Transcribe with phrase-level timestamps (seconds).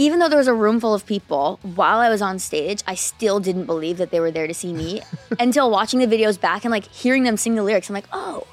[0.00, 2.94] Even though there was a room full of people, while I was on stage, I
[2.94, 5.02] still didn't believe that they were there to see me
[5.40, 7.88] until watching the videos back and like hearing them sing the lyrics.
[7.88, 8.46] I'm like, oh,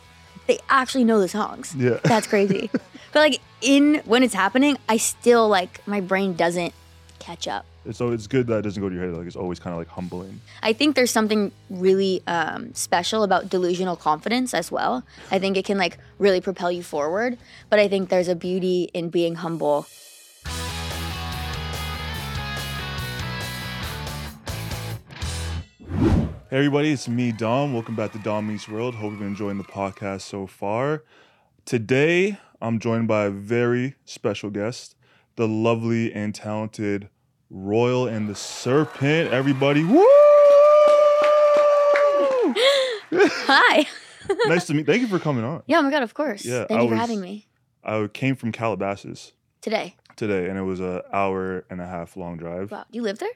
[0.48, 1.76] they actually know the songs.
[1.78, 2.00] Yeah.
[2.04, 2.72] That's crazy.
[3.14, 6.74] but like in when it's happening, I still like my brain doesn't
[7.20, 7.66] catch up.
[7.92, 9.14] So it's good that it doesn't go to your head.
[9.14, 10.42] Like it's always kind of like humbling.
[10.64, 15.04] I think there's something really um, special about delusional confidence as well.
[15.30, 17.38] I think it can like really propel you forward,
[17.70, 19.86] but I think there's a beauty in being humble.
[26.56, 27.74] Hey everybody, it's me, Dom.
[27.74, 28.96] Welcome back to Dom Meets World.
[28.96, 31.04] Hope you've been enjoying the podcast so far.
[31.66, 34.96] Today, I'm joined by a very special guest,
[35.36, 37.10] the lovely and talented
[37.50, 39.34] Royal and the Serpent.
[39.34, 39.98] Everybody, woo!
[43.12, 43.86] Hi.
[44.48, 44.86] nice to meet.
[44.86, 45.62] Thank you for coming on.
[45.68, 46.46] Yeah, oh my god, of course.
[46.46, 47.48] Yeah, Thank I you for was- having me
[47.84, 49.98] I came from Calabasas today.
[50.16, 52.72] today, and it was an hour and a half long drive.
[52.72, 53.28] Wow, you live there?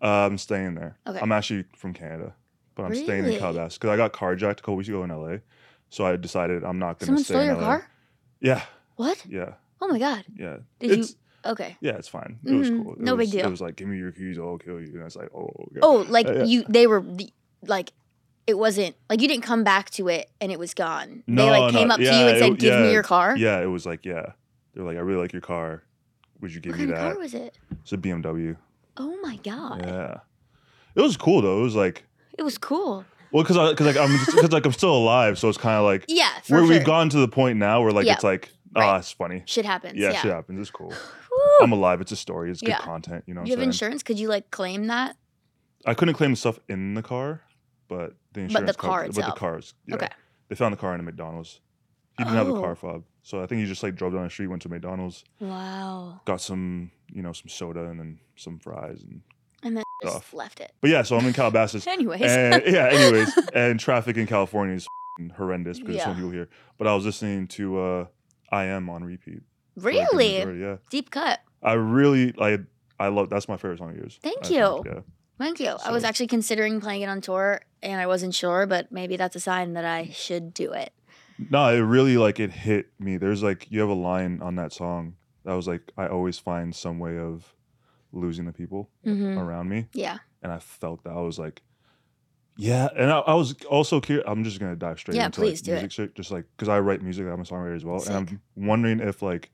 [0.00, 0.96] Uh, I'm staying there.
[1.06, 1.18] Okay.
[1.20, 2.34] I'm actually from Canada,
[2.74, 3.38] but I'm staying in Really?
[3.38, 5.38] Calabasas because I got carjacked a couple weeks ago in LA.
[5.90, 7.62] So I decided I'm not going to Someone stay stole in your LA.
[7.64, 7.90] car?
[8.40, 8.62] Yeah,
[8.96, 9.24] What?
[9.28, 10.24] yeah, Oh my god.
[10.36, 10.56] yeah.
[10.80, 11.50] Did it's, you?
[11.52, 11.76] Okay.
[11.80, 12.38] Yeah, it's fine.
[12.44, 12.82] It was Mhm.
[12.84, 12.92] cool.
[12.94, 13.46] It No big was- deal.
[13.46, 14.92] It was like, give me your keys, I'll kill you.
[14.92, 15.80] And I was like, oh, okay.
[15.82, 16.44] Oh, like yeah.
[16.44, 16.64] you?
[16.68, 17.32] They were the-
[17.66, 17.92] like,
[18.46, 21.22] it wasn't like you didn't come back to it and it was gone.
[21.26, 22.92] No, they like no, came up to yeah, you and it- said, "Give yeah, me
[22.92, 24.32] your car." Yeah, it was like, yeah.
[24.74, 25.82] They're like, I really like your car.
[26.40, 27.12] Would you give What me kind of that?
[27.14, 27.56] car was it?
[27.82, 28.56] It's a BMW.
[28.96, 29.84] Oh my god.
[29.86, 30.16] Yeah.
[30.94, 31.60] It was cool though.
[31.60, 32.04] It was like,
[32.38, 33.04] It was cool.
[33.30, 36.04] well, because because like I'm because like I'm still alive, so it's kind of like
[36.08, 36.68] Yeah, for where sure.
[36.76, 38.14] we've gone to the point now where like Yeah.
[38.14, 38.98] it's like ah, Right.
[38.98, 39.42] it's funny.
[39.46, 39.98] Shit happens.
[39.98, 40.20] Yeah, Yeah.
[40.22, 40.60] shit happens.
[40.60, 40.88] It's cool.
[40.88, 41.36] Woo.
[41.60, 42.00] I'm alive.
[42.00, 42.50] It's a story.
[42.50, 42.78] It's good Yeah.
[42.78, 43.24] content.
[43.26, 43.40] You know.
[43.42, 43.68] What you I'm have saying?
[43.90, 44.02] insurance?
[44.02, 45.16] Could you like claim that?
[45.86, 47.42] I couldn't claim the stuff in the car,
[47.88, 48.70] but the insurance.
[48.70, 49.74] the car covered- But the cars.
[49.86, 49.96] Yeah.
[49.96, 50.08] Okay.
[50.48, 51.60] They found the car in a McDonald's.
[52.18, 52.60] He didn't have the Oh.
[52.60, 55.24] car fob, so I think he just like drove down the street, went to McDonald's,
[55.40, 56.20] Wow.
[56.26, 59.22] got some, you know, some soda and then some fries and.
[60.02, 60.72] Just left it.
[60.80, 61.86] But yeah, so I'm in Calabasas.
[61.86, 62.22] Anyways.
[62.22, 62.88] and, yeah.
[62.92, 66.14] Anyways, and traffic in California is f***ing horrendous because there's so Yeah.
[66.14, 66.48] many people here.
[66.78, 68.06] But I was listening to uh,
[68.50, 69.42] I am on repeat.
[69.78, 70.38] for, like, the really?
[70.38, 70.76] majority, Yeah.
[70.90, 71.40] Deep cut.
[71.62, 72.60] I really like.
[73.00, 73.30] I love.
[73.30, 74.18] That's my favorite song of yours.
[74.22, 74.82] Thank I you.
[74.86, 75.00] yeah.
[75.38, 75.68] Thank you.
[75.84, 79.16] I was So- actually considering playing it on tour and I wasn't sure, but maybe
[79.16, 80.92] that's a sign that I should do it.
[81.50, 83.16] No, it really like it hit me.
[83.16, 85.14] There's like you have a line on that song
[85.44, 87.52] that was like I always find some way of
[88.12, 90.18] losing the people hmm around me, Yeah.
[90.42, 91.62] and I felt that I was like,
[92.56, 92.88] yeah.
[92.96, 94.24] And I, I was also curious.
[94.28, 96.80] I'm just gonna dive straight Yeah, into please like music shit, just like because I
[96.80, 97.26] write music.
[97.26, 98.08] I'm a songwriter as well, Sick.
[98.14, 99.50] and I'm wondering if like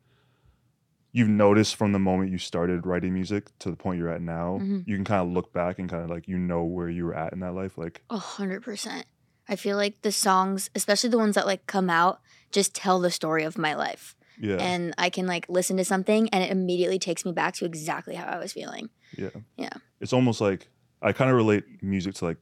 [1.12, 4.58] you've noticed from the moment you started writing music to the point you're at now,
[4.60, 4.82] Mhm.
[4.86, 7.14] you can kind of look back and kind of like you know where you were
[7.14, 7.78] at in that life.
[7.78, 9.06] Like, A hundred percent.
[9.48, 12.20] I feel like the songs, especially the ones that like come out,
[12.52, 14.14] just tell the story of my life.
[14.40, 17.64] Yeah, And I can like listen to something and it immediately takes me back to
[17.64, 18.90] exactly how I was feeling.
[19.16, 19.72] yeah, Yeah.
[20.00, 20.68] It's almost like
[21.02, 22.38] I kind of relate music to like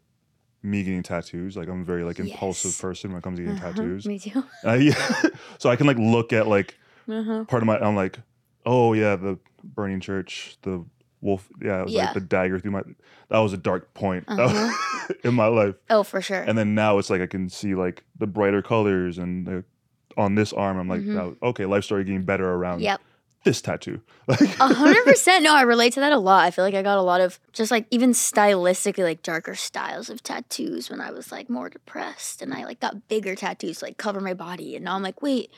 [0.62, 1.56] me getting tattoos.
[1.56, 2.80] Like I'm a very like impulsive Yes.
[2.80, 4.06] person when it comes to getting Uh-huh, tattoos.
[4.06, 4.44] Me too.
[4.64, 5.22] Uh, yeah.
[5.58, 6.76] so I can like look at like
[7.08, 7.44] Uh-huh.
[7.44, 7.78] part of my.
[7.78, 8.18] I'm like,
[8.64, 10.84] oh yeah, the burning church, the
[11.20, 11.48] wolf.
[11.62, 12.02] Yeah, it was Yeah.
[12.06, 12.82] like the dagger through my.
[13.30, 14.72] That was a dark point Uh-huh.
[15.24, 15.76] in my life.
[15.88, 16.42] Oh, for sure.
[16.42, 19.64] And then now it's like I can see like the brighter colors and the,
[20.16, 20.78] on this arm.
[20.78, 21.15] I'm like, Mhm.
[21.15, 23.00] now, okay, life story getting better around yep.
[23.44, 24.00] this tattoo.
[24.28, 24.34] A
[24.75, 25.44] hundred percent.
[25.44, 26.44] No, I relate to that a lot.
[26.44, 30.10] I feel like I got a lot of just like even stylistically like darker styles
[30.10, 33.84] of tattoos when I was like more depressed, and I like got bigger tattoos to,
[33.87, 35.50] like cover my body, and now I'm like, wait,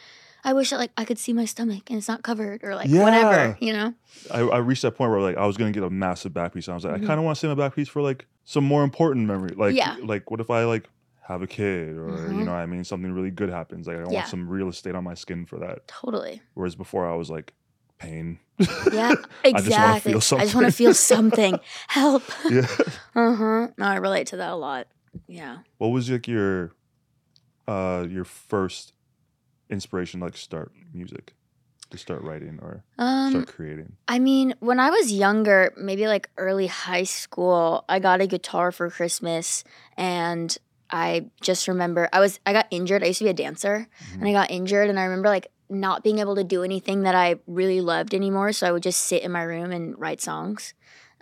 [0.44, 2.88] I wish that like I could see my stomach and it's not covered or like
[2.88, 3.02] Yeah.
[3.04, 3.94] whatever, you know?
[4.32, 6.68] I, I reached that point where like I was gonna get a massive back piece.
[6.68, 7.04] And I was like, Mhm.
[7.04, 9.54] I kind of want to save my back piece for like some more important memory.
[9.56, 9.96] Like, Yeah.
[10.02, 10.88] like what if I like
[11.28, 12.44] have a kid or you Mhm.
[12.46, 13.86] know what I mean something really good happens.
[13.86, 14.06] Like I Yeah.
[14.06, 15.86] want some real estate on my skin for that.
[15.86, 16.40] Totally.
[16.54, 17.52] Whereas before I was like
[17.98, 18.38] pain.
[18.58, 18.64] Yeah,
[19.44, 20.12] I just wanna exactly.
[20.14, 21.60] I just want to feel something.
[21.88, 22.22] Help.
[22.50, 22.66] yeah.
[23.14, 23.68] Uh huh.
[23.76, 24.86] No, I relate to that a lot.
[25.26, 25.58] Yeah.
[25.78, 26.72] What was like your
[27.66, 28.92] uh your first
[29.70, 31.34] inspiration like start music
[31.90, 33.96] to start writing or Um, start creating?
[34.06, 38.72] I mean, when I was younger, maybe like early high school, I got a guitar
[38.72, 39.64] for Christmas
[39.96, 40.56] and
[40.90, 43.02] I just remember I was I got injured.
[43.02, 46.02] I used to be a dancer and I got injured and I remember like not
[46.02, 49.22] being able to do anything that I really loved anymore, so I would just sit
[49.22, 50.74] in my room and write songs.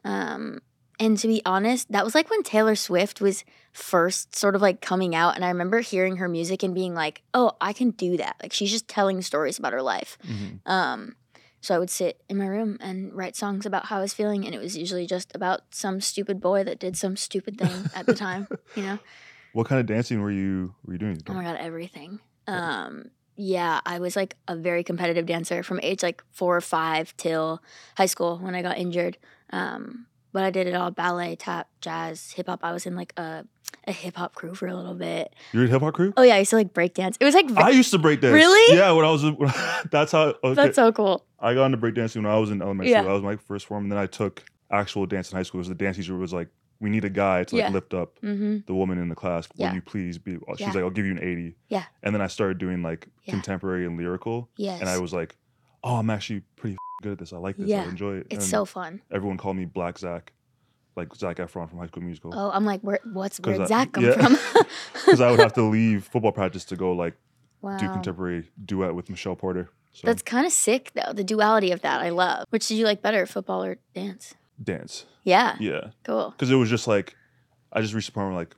[0.04, 0.60] Um
[0.98, 4.80] and to be honest, that was like when Taylor Swift was first sort of like
[4.80, 5.34] coming out.
[5.36, 8.36] And I remember hearing her music and being like, oh, I can do that.
[8.42, 10.16] Like she's just telling stories about her life.
[10.26, 10.60] Mhm.
[10.66, 11.16] Um,
[11.60, 14.46] so I would sit in my room and write songs about how I was feeling.
[14.46, 18.06] And it was usually just about some stupid boy that did some stupid thing at
[18.06, 18.46] the time,
[18.76, 18.98] you know?
[19.56, 21.18] What kind of dancing were you were you doing?
[21.30, 22.20] Oh my God, everything.
[22.46, 23.06] Um,
[23.36, 27.62] yeah, I was like a very competitive dancer from age like four or five till
[27.96, 29.16] high school when I got injured.
[29.54, 32.60] Um, but I did it all ballet, tap, jazz, hip hop.
[32.64, 33.46] I was in like a,
[33.86, 35.32] a hip hop crew for a little bit.
[35.54, 36.12] You're in hip hop crew?
[36.18, 37.16] Oh, yeah, I used to like break dance.
[37.18, 38.34] It was like, I used to break dance.
[38.34, 38.76] Really?
[38.76, 39.22] Yeah, when I was
[39.90, 40.52] that's how okay.
[40.54, 41.24] that's so cool.
[41.40, 42.98] I got into breakdancing when I was in elementary Yeah.
[43.00, 43.08] school.
[43.08, 43.84] That was my first form.
[43.84, 46.48] And then I took actual dance in high school because the dance teacher was like,
[46.80, 47.70] we need a guy to like Yeah.
[47.70, 48.58] lift up Mm-hmm.
[48.66, 49.48] the woman in the class.
[49.56, 49.74] Will Yeah.
[49.74, 50.32] you please be?
[50.56, 50.66] She's Yeah.
[50.72, 51.56] like, I'll give you an 80.
[51.68, 51.84] Yeah.
[52.02, 54.48] And then I started doing like contemporary and lyrical.
[54.56, 54.80] Yes.
[54.80, 55.36] And I was like,
[55.82, 57.32] oh, I'm actually pretty f- good at this.
[57.32, 57.70] I like this.
[57.72, 58.26] I enjoy it.
[58.30, 59.00] it's and so fun.
[59.10, 60.32] everyone called me Black Zach,
[60.96, 62.32] like Zac Efron from High School Musical.
[62.34, 64.36] Oh, I'm like, where, what's, where'd I- Zach come from?
[64.94, 67.14] Because I would have to leave football practice to go like
[67.62, 67.76] wow.
[67.78, 69.70] do contemporary duet with Michelle Porter.
[69.92, 71.12] So That's kind of sick though.
[71.14, 72.44] The duality of that I love.
[72.50, 74.34] Which did you like better, football or dance?
[74.62, 75.06] Dance.
[75.24, 75.56] Yeah.
[75.60, 75.90] Yeah.
[76.04, 76.30] Cool.
[76.30, 77.14] because it was just like
[77.72, 78.54] I just reached a point where like,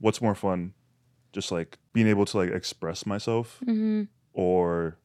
[0.00, 0.72] what's more fun,
[1.32, 4.04] just like being able to like express myself Mm-hmm.
[4.32, 4.98] or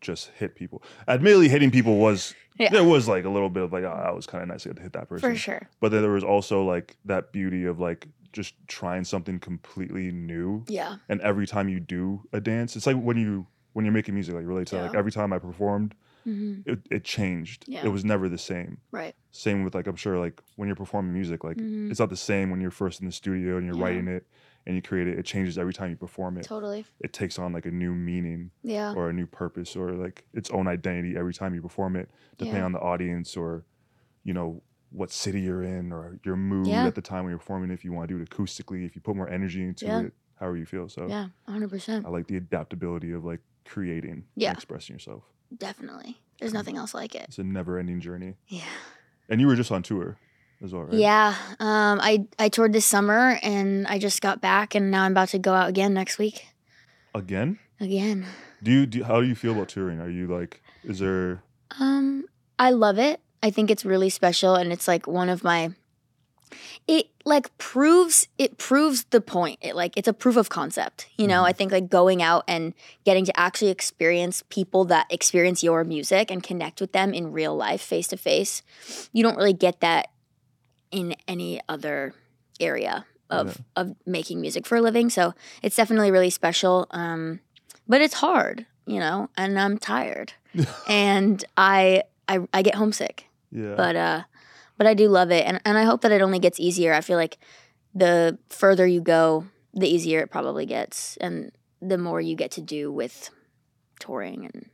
[0.00, 0.82] just hit people.
[1.08, 2.70] Admittedly, hitting people was Yeah.
[2.70, 4.68] there was like a little bit of like, oh, that was kind of nice to
[4.70, 5.30] get to hit that person.
[5.30, 5.68] For sure.
[5.80, 10.64] But then there was also like that beauty of like just trying something completely new.
[10.68, 10.96] Yeah.
[11.08, 14.34] And every time you do a dance, it's like when you when you're making music,
[14.34, 15.94] like relate to like every time I performed,
[16.26, 16.70] Mm-hmm.
[16.70, 17.64] it, it changed.
[17.68, 17.84] Yeah.
[17.84, 18.78] It was never the same.
[18.90, 19.14] Right.
[19.30, 21.90] Same with like I'm sure like when you're performing music, like Mhm.
[21.90, 23.84] it's not the same when you're first in the studio and you're Yeah.
[23.84, 24.26] writing it
[24.66, 25.18] and you create it.
[25.18, 26.44] It changes every time you perform it.
[26.44, 26.86] Totally.
[27.00, 28.94] It takes on like a new meaning Yeah.
[28.94, 32.60] or a new purpose or like its own identity every time you perform it, depending
[32.60, 32.64] Yeah.
[32.66, 33.64] on the audience or,
[34.22, 37.70] you know, what city you're in or your mood at the time when you're performing.
[37.70, 40.56] If you want to do it acoustically, if you put more energy into it, however
[40.56, 40.88] you feel.
[40.88, 41.28] So Yeah.
[41.48, 42.06] 100%.
[42.06, 44.50] I like the adaptability of like creating Yeah.
[44.50, 45.24] and expressing yourself.
[45.58, 46.18] Definitely.
[46.40, 47.26] There's nothing else like it.
[47.28, 48.34] It's a never ending journey.
[48.48, 48.62] Yeah.
[49.28, 50.18] And you were just on tour
[50.62, 50.94] as well, right?
[50.94, 51.34] Yeah.
[51.60, 55.28] Um, I, I toured this summer and I just got back and now I'm about
[55.28, 56.46] to go out again next week.
[57.14, 57.58] Again?
[57.80, 58.26] Again.
[58.62, 60.00] Do you do how do you feel about touring?
[60.00, 61.42] Are you like is there
[61.78, 62.26] Um,
[62.58, 63.20] I love it.
[63.42, 65.72] I think it's really special and it's like one of my
[66.86, 69.58] it like proves it proves the point.
[69.62, 71.06] It like it's a proof of concept.
[71.16, 71.48] You know, Mhm.
[71.48, 72.74] I think like going out and
[73.04, 77.56] getting to actually experience people that experience your music and connect with them in real
[77.56, 78.62] life face to face.
[79.12, 80.08] You don't really get that
[80.90, 82.14] in any other
[82.60, 85.10] area of of making music for a living.
[85.10, 86.86] So it's definitely really special.
[86.90, 87.40] Um,
[87.88, 90.34] but it's hard, you know, and I'm tired,
[90.88, 93.26] and I I I get homesick.
[93.50, 93.74] yeah.
[93.76, 94.22] But uh,
[94.76, 96.92] but I do love it, and and I hope that it only gets easier.
[96.94, 97.38] I feel like
[97.94, 102.60] the further you go, the easier it probably gets, and the more you get to
[102.60, 103.30] do with
[104.00, 104.68] touring, and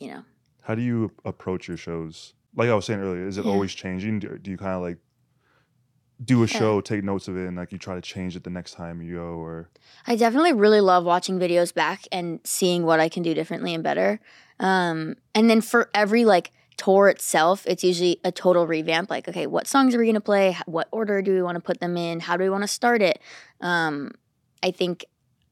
[0.00, 0.22] you know.
[0.62, 2.34] how do you approach your shows?
[2.54, 3.52] Like I was saying earlier, is it Yeah.
[3.52, 4.18] always changing?
[4.20, 4.98] Do, do you kind of like
[6.22, 6.58] do a Yeah.
[6.58, 9.00] show, take notes of it, and like you try to change it the next time
[9.00, 9.70] you go, or
[10.06, 13.84] I definitely really love watching videos back and seeing what I can do differently and
[13.84, 14.20] better.
[14.58, 19.10] Um, and then for every like tour itself, it's usually a total revamp.
[19.10, 20.56] Like, okay, what songs are we gonna play?
[20.64, 22.20] What order do we want to put them in?
[22.20, 23.20] How do we want to start it?
[23.60, 24.12] Um,
[24.62, 25.04] I think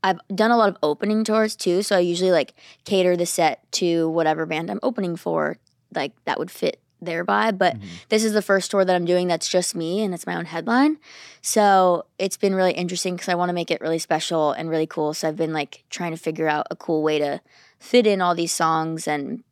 [0.02, 3.70] I've done a lot of opening tours too, so I usually like cater the set
[3.72, 5.58] to whatever band I'm opening for,
[5.94, 7.58] like that would fit their vibe.
[7.58, 7.82] But Mhm.
[8.08, 10.46] this is the first tour that I'm doing that's just me and it's my own
[10.46, 10.98] headline.
[11.42, 14.86] So it's been really interesting because I want to make it really special and really
[14.86, 15.12] cool.
[15.12, 17.40] So I've been like trying to figure out a cool way to
[17.78, 19.42] fit in all these songs and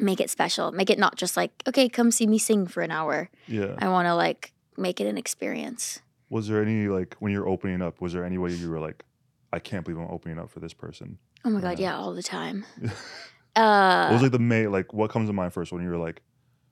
[0.00, 0.72] make it special.
[0.72, 3.30] Make it not just like, okay, come see me sing for an hour.
[3.46, 3.74] yeah.
[3.78, 6.00] I want to like make it an experience.
[6.30, 8.00] Was there any like when you're opening up?
[8.00, 9.04] Was there any way you were like,
[9.52, 11.18] I can't believe I'm opening up for this person?
[11.44, 11.90] Oh my God, Yeah.
[11.92, 12.64] yeah, all the time.
[13.54, 15.96] what Uh, was like the May like what comes to mind first when you were
[15.96, 16.22] like,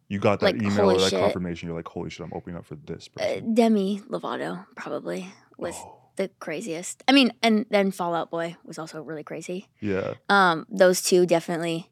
[0.08, 1.18] you got that Like, email or that shit.
[1.20, 1.68] confirmation?
[1.68, 3.54] You're like, holy shit, I'm opening up for this uh, person.
[3.54, 5.26] Demi Lovato probably
[5.58, 7.02] was Oh, the craziest.
[7.08, 9.68] I mean, and then Fall Out Boy was also really crazy.
[9.80, 10.14] yeah.
[10.28, 11.90] Um, those two definitely.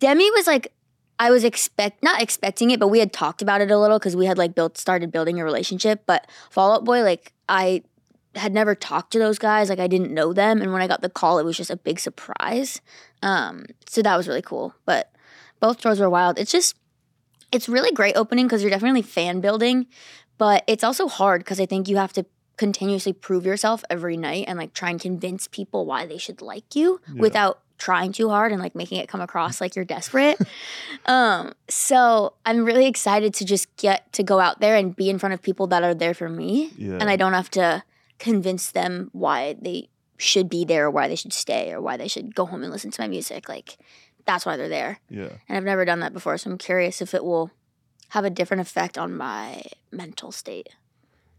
[0.00, 0.72] Demi was like,
[1.18, 4.14] I was expect not expecting it, but we had talked about it a little because
[4.14, 6.04] we had like built started building a relationship.
[6.06, 7.82] But Fall Out Boy, like I
[8.34, 11.02] had never talked to those guys, like I didn't know them, and when I got
[11.02, 12.80] the call, it was just a big surprise.
[13.22, 14.74] Um, so that was really cool.
[14.84, 15.10] But
[15.58, 16.38] both tours were wild.
[16.38, 16.76] It's just,
[17.50, 19.86] it's really great opening because you're definitely fan building,
[20.36, 24.44] but it's also hard because I think you have to continuously prove yourself every night
[24.46, 27.20] and like try and convince people why they should like you Yeah.
[27.22, 30.38] without trying too hard and like making it come across like you're desperate.
[31.06, 35.18] um, so I'm really excited to just get to go out there and be in
[35.18, 36.72] front of people that are there for me.
[36.76, 36.98] Yeah.
[37.00, 37.84] And I don't have to
[38.18, 42.08] convince them why they should be there or why they should stay or why they
[42.08, 43.48] should go home and listen to my music.
[43.48, 43.78] Like
[44.26, 45.00] that's why they're there.
[45.08, 45.30] yeah.
[45.48, 46.36] And I've never done that before.
[46.36, 47.50] So I'm curious if it will
[48.10, 50.68] have a different effect on my mental state.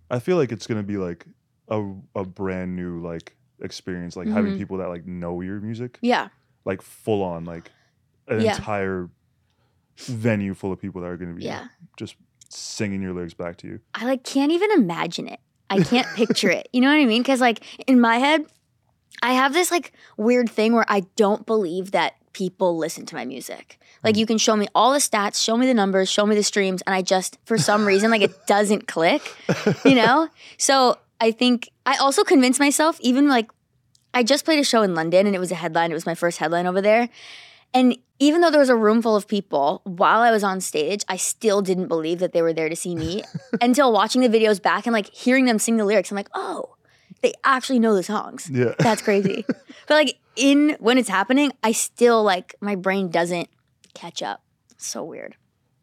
[0.09, 1.25] I feel like it's gonna be like
[1.67, 4.57] a a brand new like experience, like having Mhm.
[4.57, 6.29] people that like know your music, Yeah.
[6.65, 7.71] like full on, like
[8.27, 8.55] an Yeah.
[8.55, 9.09] entire
[9.97, 11.67] venue full of people that are gonna be Yeah.
[11.97, 12.15] just
[12.49, 13.79] singing your lyrics back to you.
[13.93, 15.39] I like can't even imagine it.
[15.69, 16.67] I can't picture it.
[16.73, 17.23] You know what I mean?
[17.23, 18.45] Cuz like in my head
[19.21, 23.25] I have this like weird thing where I don't believe that people listen to my
[23.25, 23.79] music.
[24.03, 26.43] Like you can show me all the stats, show me the numbers, show me the
[26.43, 29.21] streams and I just for some reason like it doesn't click,
[29.83, 30.29] you know?
[30.57, 33.49] So I think I also convinced myself even like
[34.13, 35.91] I just played a show in London and it was a headline.
[35.91, 37.09] It was my first headline over there.
[37.73, 41.03] And even though there was a room full of people, while I was on stage,
[41.07, 43.23] I still didn't believe that they were there to see me
[43.61, 46.11] until watching the videos back and like hearing them sing the lyrics.
[46.11, 46.75] I'm like, oh,
[47.21, 48.49] they actually know the songs.
[48.51, 48.73] Yeah.
[48.79, 49.45] That's crazy.
[49.87, 53.49] but like in when it's happening, I still like my brain doesn't
[53.93, 54.41] catch up.
[54.77, 55.35] So weird.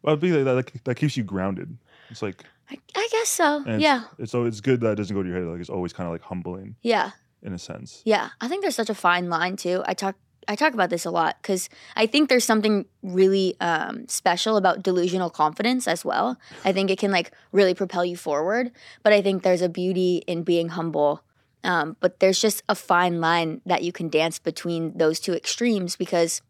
[0.02, 0.84] Well, be like that, that.
[0.84, 1.76] That keeps you grounded.
[2.10, 3.62] It's like, I, I guess so.
[3.66, 4.02] and Yeah.
[4.12, 5.46] It's, it's so it's good that it doesn't go to your head.
[5.48, 7.10] Like it's always kind of like humbling Yeah.
[7.42, 8.02] in a sense.
[8.04, 9.82] Yeah, I think there's such a fine line too.
[9.86, 10.16] I talk
[10.48, 14.80] I talk about this a lot because I think there's something really um, special about
[14.84, 16.38] delusional confidence as well.
[16.64, 18.70] I think it can like really propel you forward,
[19.02, 21.22] but I think there's a beauty in being humble.
[21.64, 25.96] Um, but there's just a fine line that you can dance between those two extremes
[25.96, 26.40] because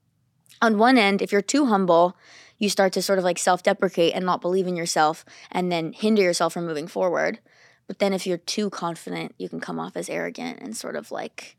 [0.61, 2.17] on one end, if you're too humble,
[2.59, 6.23] you start to sort of like self-deprecate and not believe in yourself and then hinder
[6.23, 7.39] yourself from moving forward.
[7.87, 11.11] But then if you're too confident, you can come off as arrogant and sort of
[11.13, 11.57] like,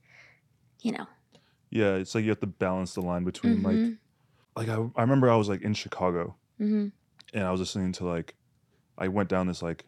[0.82, 1.08] you know.
[1.70, 3.98] Yeah, it's like you have to balance the line between like Mhm.
[4.56, 6.88] like I, I remember I was like in Chicago hmm
[7.34, 8.36] and I was listening to like
[8.98, 9.86] I went down this like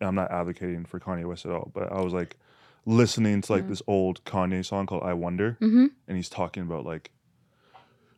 [0.00, 2.36] and I'm not advocating for Kanye West at all, but I was like
[2.86, 3.68] listening to like Mhm.
[3.68, 7.10] this old Kanye song called I Wonder hmm and he's talking about like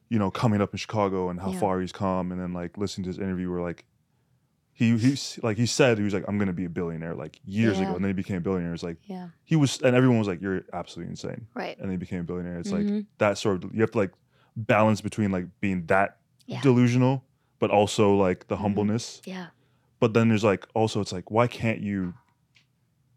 [0.09, 1.59] you know coming up in Chicago and how Yeah.
[1.61, 3.85] far he's come and then like listening to his interview where like
[4.73, 7.81] he he's like he said he was like I'm gonna be a billionaire like years
[7.81, 9.29] ago and then he became a billionaire it's like Yeah.
[9.45, 11.77] he was and everyone was like you're absolutely insane Right.
[11.77, 13.07] and then he became a billionaire it's like Mhm.
[13.19, 14.13] that sort of you have to like
[14.57, 16.61] balance between like being that Yeah.
[16.63, 17.25] delusional
[17.59, 18.61] but also like the Mhm.
[18.61, 19.49] humbleness Yeah.
[20.01, 22.15] but then there's like also it's like why can't you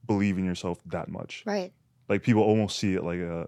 [0.06, 1.72] believe in yourself that much Right.
[2.10, 3.48] like people almost see it like a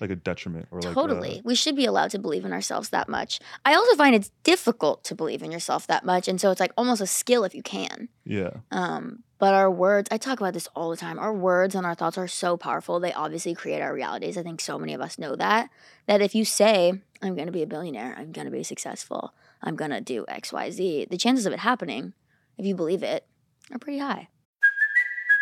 [0.00, 1.42] like a detriment or like a- totally.
[1.44, 3.40] we should be allowed to believe in ourselves that much.
[3.64, 6.28] I also find it's difficult to believe in yourself that much.
[6.28, 8.08] And so it's like almost a skill if you can.
[8.24, 11.18] yeah Um, but our words, I talk about this all the time.
[11.18, 13.00] Our words and our thoughts are so powerful.
[13.00, 14.36] They obviously create our realities.
[14.36, 15.70] I think so many of us know that.
[16.06, 16.92] That if you say,
[17.22, 20.26] I'm going to be a billionaire, I'm going to be successful, I'm going to do
[20.28, 22.12] XYZ, the chances of it happening,
[22.58, 23.26] if you believe it,
[23.72, 24.28] are pretty high.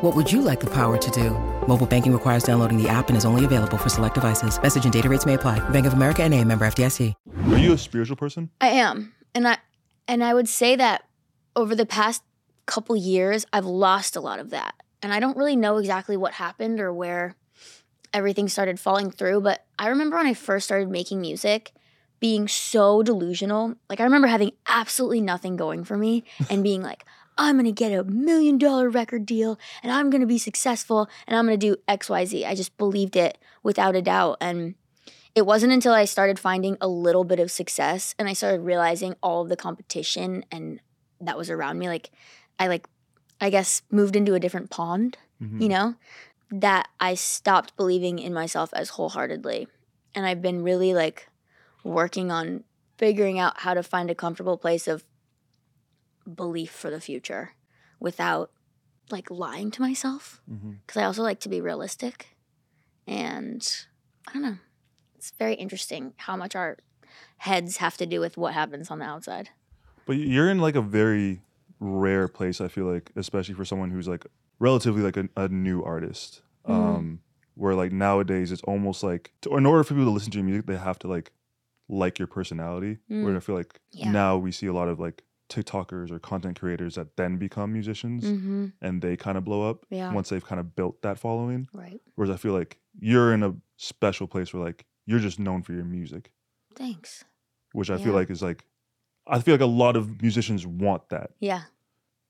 [0.00, 1.30] What would you like the power to do?
[1.66, 4.60] Mobile banking requires downloading the app and is only available for select devices.
[4.62, 5.58] Message and data rates may apply.
[5.68, 7.12] Bank of America and a member FDIC.
[7.48, 9.12] are you a spiritual person I am.
[9.34, 9.58] And I
[10.08, 11.04] and I would say that
[11.54, 12.22] over the past
[12.64, 14.74] couple years I've lost a lot of that.
[15.02, 17.36] And I don't really know exactly what happened or where
[18.14, 21.72] everything started falling through, but I remember when I first started making music
[22.20, 23.74] being so delusional.
[23.90, 27.04] Like I remember having absolutely nothing going for me and being like
[27.40, 31.08] I'm going to get a million dollar record deal and I'm going to be successful
[31.26, 32.46] and I'm going to do XYZ.
[32.46, 34.74] I just believed it without a doubt and
[35.34, 39.14] it wasn't until I started finding a little bit of success and I started realizing
[39.22, 40.80] all of the competition and
[41.18, 41.88] that was around me.
[41.88, 42.10] Like,
[42.58, 42.86] I like,
[43.40, 45.62] I guess, moved into a different pond, Mhm.
[45.62, 45.94] you know,
[46.50, 49.66] that I stopped believing in myself as wholeheartedly.
[50.14, 51.28] And I've been really like
[51.84, 52.64] working on
[52.98, 55.04] figuring out how to find a comfortable place of
[56.36, 57.52] belief for the future
[57.98, 58.50] without
[59.10, 60.40] like lying to myself
[60.86, 62.36] because I also like to be realistic.
[63.06, 63.66] And
[64.28, 64.56] I don't know.
[65.16, 66.78] It's very interesting how much our
[67.38, 69.50] heads have to do with what happens on the outside.
[70.06, 71.42] But you're in like a very
[71.78, 72.60] rare place.
[72.60, 74.26] I feel like, especially for someone who's like
[74.58, 76.42] relatively like a, a new artist.
[76.66, 76.72] Mhm.
[76.74, 77.20] Um,
[77.54, 80.44] where like nowadays it's almost like to, in order for people to listen to your
[80.46, 81.32] music, they have to like
[81.88, 82.98] like your personality.
[83.08, 83.36] Where Mm.
[83.36, 84.10] I feel like Yeah.
[84.12, 88.24] now we see a lot of like TikTokers or content creators that then become musicians
[88.24, 88.66] Mm-hmm.
[88.80, 90.12] and they kind of blow up Yeah.
[90.12, 91.68] once they've kind of built that following.
[91.72, 92.00] Right.
[92.14, 95.72] Whereas I feel like you're in a special place where like you're just known for
[95.72, 96.30] your music,
[96.76, 97.24] Thanks.
[97.72, 98.64] which I feel like is like
[99.26, 101.30] I feel like a lot of musicians want that.
[101.40, 101.62] Yeah.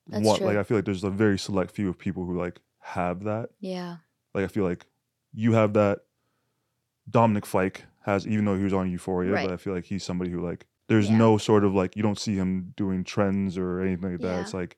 [0.09, 0.47] That's want true.
[0.49, 3.50] like I feel like there's a very select few of people who like have that.
[3.61, 3.97] Yeah.
[4.35, 4.87] Like I feel like
[5.33, 6.00] you have that.
[7.09, 9.47] Dominic Fike has, even though he was on Euphoria, Right.
[9.49, 11.16] but I feel like he's somebody who like there's Yeah.
[11.16, 14.35] no sort of like you don't see him doing trends or anything like that.
[14.35, 14.40] Yeah.
[14.42, 14.76] It's like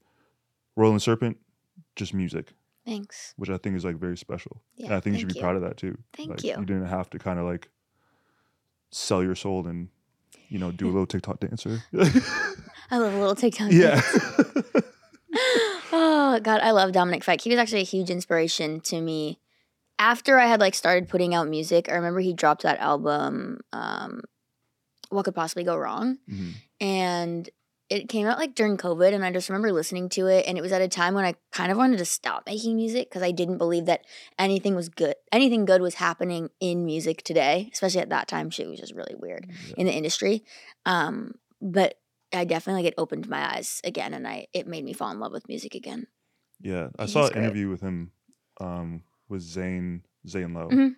[0.76, 1.38] Roland Serpent,
[1.97, 2.52] just music,
[2.87, 3.35] Thanks.
[3.37, 4.62] which I think is like very special.
[4.78, 5.40] and Yeah, I think you should be you.
[5.40, 5.99] proud of that too.
[6.12, 6.50] Thank like, you.
[6.59, 7.69] You didn't have to kind of like
[8.90, 9.88] sell your soul and
[10.49, 11.83] you know do a little TikTok dancer.
[12.90, 13.73] I love a little TikTok.
[13.73, 14.00] yeah.
[15.92, 17.40] oh God, I love Dominic Fike.
[17.40, 19.38] He was actually a huge inspiration to me.
[19.99, 24.23] After I had like started putting out music, I remember he dropped that album, um,
[25.12, 26.19] What Could Possibly Go Wrong?
[26.28, 26.54] Mhm.
[26.81, 27.50] And
[27.88, 30.62] it came out like during COVID, and I just remember listening to it, and it
[30.62, 33.33] was at a time when I kind of wanted to stop making music because I
[33.33, 34.07] didn't believe that
[34.38, 38.49] anything was good, anything good was happening in music today, especially at that time.
[38.49, 40.42] Shit was just really weird in the industry.
[40.87, 42.00] Um, but
[42.33, 45.21] I definitely like it opened my eyes again, and I it made me fall in
[45.21, 46.07] love with music again.
[46.62, 47.42] Yeah, I He's saw an great.
[47.45, 48.12] interview with him
[48.59, 50.97] um, with Zane Zane Lowe, Mhm.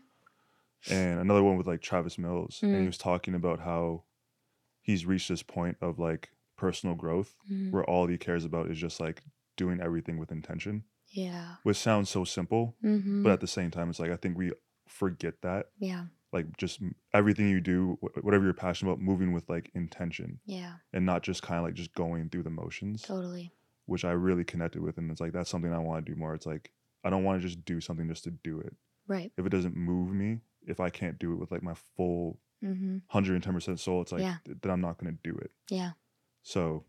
[0.91, 2.87] And another one with like Travis Mills, and he Mhm.
[2.87, 4.05] was talking about how
[4.83, 7.71] he's reached this point of like personal growth Mhm.
[7.73, 9.23] where all he cares about is just like
[9.57, 11.57] doing everything with intention, Yeah.
[11.63, 13.23] which sounds so simple, Mm-hmm.
[13.23, 14.53] but at the same time, it's like I think we
[14.87, 16.07] forget that yeah.
[16.33, 16.81] like just
[17.13, 20.77] everything you do, whatever you're passionate about, moving with like intention Yeah.
[20.93, 23.03] and not just kind of like just going through the motions.
[23.03, 23.53] Totally.
[23.87, 24.97] which I really connected with.
[24.97, 26.35] And it's like, that's something I want to do more.
[26.35, 26.73] It's like,
[27.05, 28.75] I don't want to just do something just to do it.
[29.07, 29.31] Right.
[29.37, 32.99] If it doesn't move me, if I can't do it with like my full Mm-hmm.
[33.19, 34.37] 110% soul, it's like, Yeah.
[34.47, 35.51] then I'm not going to do it.
[35.69, 35.91] Yeah.
[36.43, 36.85] So,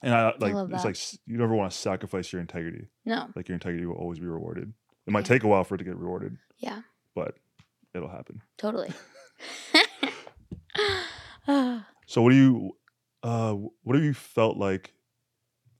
[0.00, 2.86] and I like, love it's like, you never want to sacrifice your integrity.
[3.04, 3.26] No.
[3.34, 4.72] Like, your integrity will always be rewarded.
[5.08, 5.34] It might Yeah.
[5.34, 6.82] take a while for it to get rewarded, Yeah.
[7.16, 7.34] but
[7.94, 8.42] it'll happen.
[8.58, 8.92] Totally.
[12.06, 12.76] So, what do you,
[13.22, 14.92] uh, what have you felt like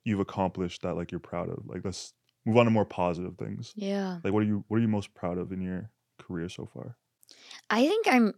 [0.05, 1.63] you've accomplished that like you're proud of?
[1.67, 2.13] Like, let's
[2.45, 3.73] move on to more positive things.
[3.77, 4.19] yeah.
[4.25, 6.97] Like, what are you what are you most proud of in your career so far?
[7.71, 8.35] I think I'm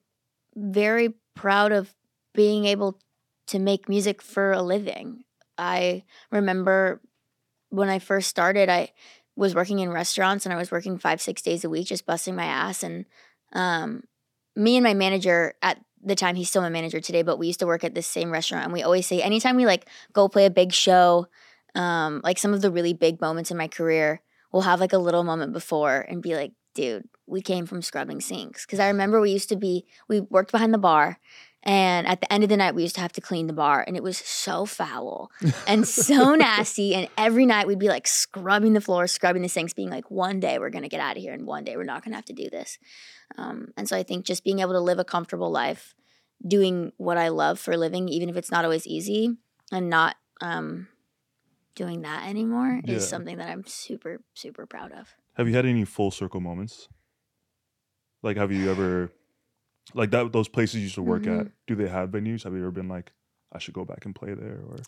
[0.55, 1.95] very proud of
[2.35, 3.01] being able
[3.49, 5.25] to make music for a living.
[5.59, 7.01] I remember
[7.71, 8.93] when I first started, I
[9.37, 12.37] was working in restaurants and I was working five, six days a week, just busting
[12.37, 12.83] my ass.
[12.83, 13.05] And
[13.53, 14.05] um,
[14.57, 17.61] me and my manager at the time, he's still my manager today, but we used
[17.61, 18.65] to work at this same restaurant.
[18.65, 21.27] And we always say, anytime we like go play a big show,
[21.75, 24.21] um, like some of the really big moments in my career,
[24.53, 28.21] we'll have like a little moment before and be like, dude, we came from scrubbing
[28.21, 28.67] sinks.
[28.67, 31.19] Cause I remember we used to be, we worked behind the bar.
[31.67, 33.83] And at the end of the night, we used to have to clean the bar.
[33.87, 35.31] And it was so foul
[35.67, 36.95] and so nasty.
[36.95, 40.41] And every night we'd be like scrubbing the floor, scrubbing the sinks, being like, one
[40.41, 42.17] day we're going to get out of here and one day we're not going to
[42.17, 42.79] have to do this.
[43.39, 45.95] Um, and so I think just being able to live a comfortable life,
[46.47, 49.31] doing what I love for a living, even if it's not always easy,
[49.73, 50.89] and not um,
[51.75, 52.97] doing that anymore Yeah.
[52.97, 55.15] is something that I'm super, super proud of.
[55.39, 56.89] Have you had any full circle moments?
[58.25, 59.11] Like, have you ever,
[59.95, 61.41] like that those places you used to work Mm-hmm.
[61.41, 61.47] at?
[61.67, 62.43] Do they have venues?
[62.45, 63.13] Have you ever been like,
[63.53, 64.61] I should go back and play there?
[64.69, 64.79] Or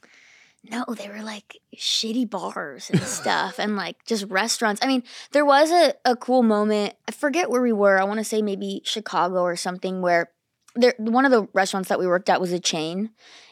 [0.68, 4.80] No, they were like shitty bars and stuff and like just restaurants.
[4.82, 6.94] I mean, there was a, a cool moment.
[7.06, 7.98] I forget where we were.
[8.00, 10.30] I want to say maybe Chicago or something where
[10.74, 13.10] there one of the restaurants that we worked at was a chain.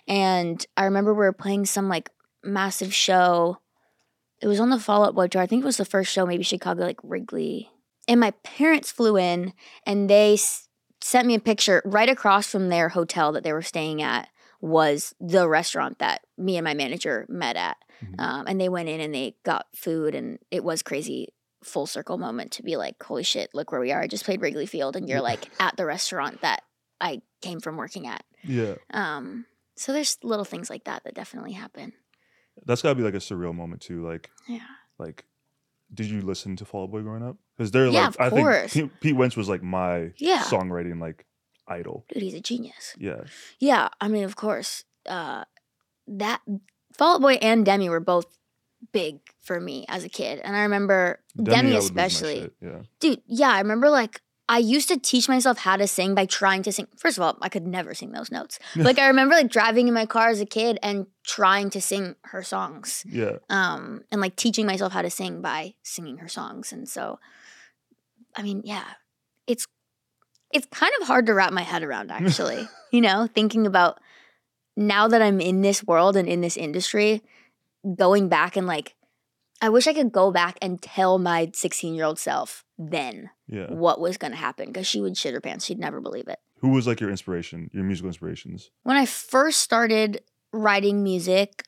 [0.08, 2.10] And I remember we were playing some like
[2.42, 3.58] massive show.
[4.40, 5.40] It was on the Fall Out Boy tour.
[5.40, 7.70] I think it was the first show, maybe Chicago, like Wrigley.
[8.08, 9.52] And my parents flew in
[9.86, 10.68] and they s-
[11.00, 14.28] sent me a picture right across from their hotel that they were staying at
[14.60, 17.76] was the restaurant that me and my manager met at.
[18.02, 18.20] Mhm.
[18.20, 21.28] Um, and they went in and they got food, and it was crazy
[21.62, 24.00] full circle moment to be like, holy shit, look where we are.
[24.02, 26.62] I just played Wrigley Field, and you're like at the restaurant that
[27.00, 28.24] I came from working at.
[28.42, 31.92] yeah, Um, so there's little things like that that definitely happen.
[32.66, 34.02] that's gotta be like a surreal moment too.
[34.06, 34.60] Like, Yeah.
[34.98, 35.24] like,
[35.92, 37.36] did you listen to Fall Out Boy growing up?
[37.56, 38.72] Because they're Yeah, like, of I course.
[38.72, 40.42] think Pete, Pete Wentz was like my Yeah.
[40.42, 41.24] songwriting like
[41.68, 42.04] idol.
[42.12, 42.94] Dude, he's a genius.
[42.98, 43.22] Yeah,
[43.58, 45.44] Yeah, I mean, of course, uh,
[46.06, 46.40] that
[46.96, 48.26] Fall Out Boy and Demi were both
[48.92, 50.40] big for me as a kid.
[50.44, 52.50] And I remember Demi, Demi, I would lose my especially.
[52.60, 52.82] Yeah.
[53.00, 56.62] Dude, yeah, I remember like I used to teach myself how to sing by trying
[56.64, 56.86] to sing.
[56.98, 58.58] First of all, I could never sing those notes.
[58.76, 62.16] like I remember like driving in my car as a kid and trying to sing
[62.24, 63.04] her songs.
[63.08, 63.38] Yeah.
[63.48, 66.72] Um and like teaching myself how to sing by singing her songs.
[66.72, 67.18] And so
[68.34, 68.84] I mean, yeah.
[69.46, 69.66] It's
[70.52, 72.68] it's kind of hard to wrap my head around actually.
[72.92, 74.00] you know, thinking about
[74.76, 77.22] now that I'm in this world and in this industry,
[77.96, 78.94] going back and like
[79.60, 83.66] I wish I could go back and tell my 16 year old self then Yeah.
[83.72, 85.64] what was going to happen because she would shit her pants.
[85.64, 86.38] She'd never believe it.
[86.58, 88.70] Who was like your inspiration, your musical inspirations?
[88.82, 91.64] When I first started writing music,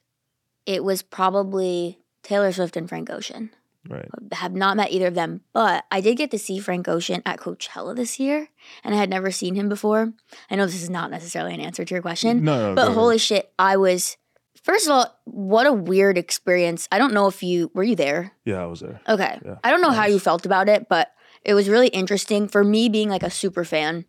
[0.64, 3.50] it was probably Taylor Swift and Frank Ocean.
[3.88, 4.08] Right.
[4.12, 7.22] Uh, have not met either of them, but I did get to see Frank Ocean
[7.26, 8.48] at Coachella this year,
[8.84, 10.12] and I had never seen him before.
[10.50, 12.94] I know this is not necessarily an answer to your question, No, but ahead.
[12.96, 14.16] holy shit, I was.
[14.62, 16.88] First of all, what a weird experience.
[16.90, 18.32] I don't know if you were you there.
[18.44, 19.00] Yeah, I was there.
[19.08, 19.38] Okay.
[19.44, 21.12] Yeah, I don't know how you felt about it, but
[21.44, 24.06] it was really interesting for me being like a super fan.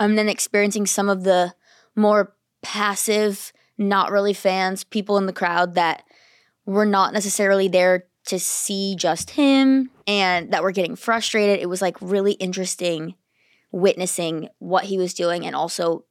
[0.00, 1.52] and then experiencing some of the
[1.94, 6.04] more passive, not really fans, people in the crowd that
[6.64, 11.60] were not necessarily there to see just him and that were getting frustrated.
[11.60, 13.14] It was like really interesting
[13.70, 16.04] witnessing what he was doing and also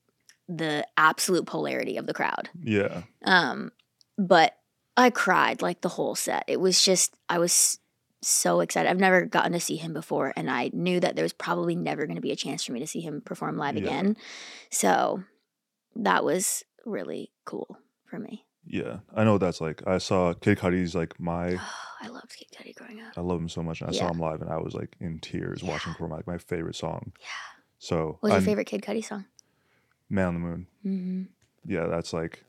[0.48, 2.50] the absolute polarity of the crowd.
[2.62, 3.02] Yeah.
[3.24, 3.72] Um,
[4.18, 4.56] but
[4.96, 6.44] I cried like the whole set.
[6.48, 7.80] It was just I was
[8.22, 8.90] so excited.
[8.90, 12.06] I've never gotten to see him before, and I knew that there was probably never
[12.08, 13.84] going to be a chance for me to see him perform live Yeah.
[13.84, 14.18] again.
[14.72, 15.24] So
[15.96, 18.47] that was really cool for me.
[18.70, 18.98] Yeah.
[19.16, 19.82] I know what that's like.
[19.88, 21.58] I saw Kid Cudi's like my
[22.02, 23.14] I loved Kid Cudi growing up.
[23.18, 23.82] I love him so much.
[23.82, 24.12] And I saw Yeah.
[24.12, 27.14] him live and I was like in tears watching perform like my favorite song.
[27.20, 27.28] Yeah.
[27.80, 29.26] So What was your I'm- favorite Kid Cudi song?
[30.10, 30.68] Man on the Moon.
[30.84, 31.24] hmm
[31.66, 32.44] Yeah, that's like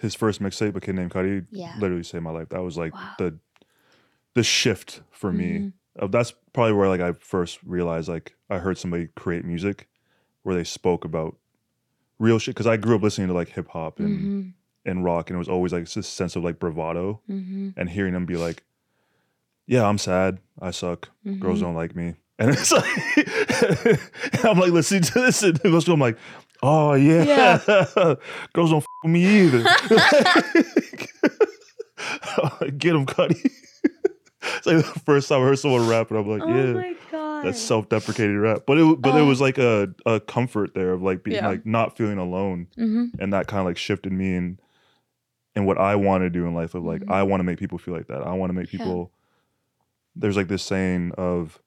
[0.00, 1.74] his first mixtape, a kid named Cudi, Yeah.
[1.78, 2.48] literally saved my life.
[2.50, 3.14] That was like Wow.
[3.18, 3.38] the
[4.34, 5.58] the shift for me.
[5.58, 5.72] Mhm.
[5.98, 9.88] Uh, That's probably where like I first realized like I heard somebody create music
[10.44, 11.36] where they spoke about
[12.20, 14.48] real shit because I grew up listening to like hip hop and hmm
[14.88, 18.12] and rock and it was always like this sense of like bravado hmm and hearing
[18.14, 18.64] them be like,
[19.66, 20.38] "Yeah, I'm sad.
[20.60, 21.08] I suck.
[21.26, 21.38] Mm-hmm.
[21.40, 25.88] Girls don't like me." And it's like, and I'm like listening to this, and it
[25.88, 26.16] I'm like,
[26.62, 27.58] "Oh yeah,
[28.52, 29.64] girls don't f- me either."
[32.78, 33.44] Get him, Cudi.
[33.44, 37.44] it's like the first time I heard someone rap, and I'm like, "Yeah." Oh god.
[37.44, 39.26] That's self-deprecating rap, but it but it Oh.
[39.26, 41.48] was like a, a comfort there of like being Yeah.
[41.48, 44.58] like not feeling alone, hmm and that kind of like shifted me in
[45.58, 47.10] in what I want to do in life of like Mhm.
[47.12, 48.22] I want to make people feel like that.
[48.26, 48.78] I want to make Yeah.
[48.78, 49.12] people
[50.16, 51.60] there's like this saying of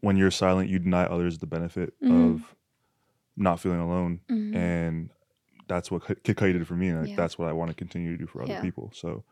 [0.00, 2.34] when you're silent you deny others the benefit Mhm.
[2.34, 2.56] of
[3.36, 5.10] not feeling alone hmm and
[5.68, 7.16] that's what K- Kid Cudi did for me and like, Yeah.
[7.16, 8.60] that's what I want to continue to do for other Yeah.
[8.60, 8.90] people.
[8.94, 9.24] So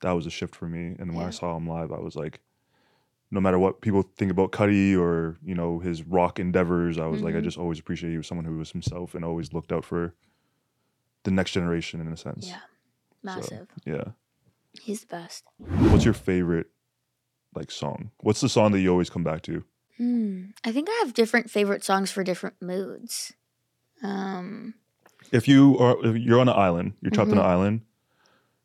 [0.00, 1.26] that was a shift for me and when Yeah.
[1.26, 2.40] I saw him live I was like
[3.30, 7.22] no matter what people think about Cudi or you know his rock endeavors I was
[7.22, 7.44] like I Mhm.
[7.44, 10.14] just always appreciated he was someone who was himself and always looked out for
[11.24, 12.48] the next generation in a sense.
[12.48, 12.60] Yeah.
[13.24, 13.68] Massive.
[13.84, 14.04] Yeah.
[14.80, 15.44] He's the best.
[15.58, 16.66] What's your favorite
[17.54, 18.10] like song?
[18.18, 19.64] What's the song that you always come back to?
[19.96, 20.46] Hmm.
[20.64, 23.32] I think I have different favorite songs for different moods.
[24.02, 24.74] Um,
[25.32, 27.40] If you are if you're on an island, you're trapped on Mhm.
[27.40, 27.80] an island,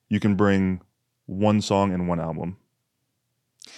[0.10, 0.82] you can bring
[1.28, 2.58] one song and one album.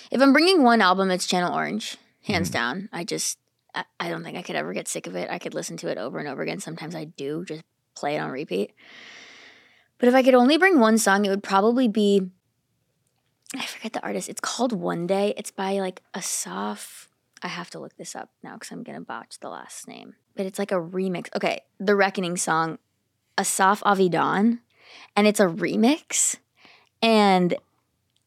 [0.09, 2.53] if I'm bringing one album, it's Channel Orange, hands Mhm.
[2.53, 2.89] down.
[2.93, 3.37] I just,
[3.75, 5.29] I, I don't think I could ever get sick of it.
[5.29, 6.59] I could listen to it over and over again.
[6.59, 7.63] Sometimes I do, just
[7.95, 8.73] play it on repeat.
[10.01, 12.27] But if I could only bring one song, it would probably be,
[13.55, 14.29] I forget the artist.
[14.29, 15.35] It's called One Day.
[15.37, 17.07] It's by like Asaf.
[17.43, 20.15] I have to look this up now because I'm gonna botch the last name.
[20.35, 21.27] But it's like a remix.
[21.35, 22.79] Okay, the Reckoning song,
[23.37, 24.61] Asaf Avidan,
[25.15, 26.37] and it's a remix.
[27.03, 27.53] And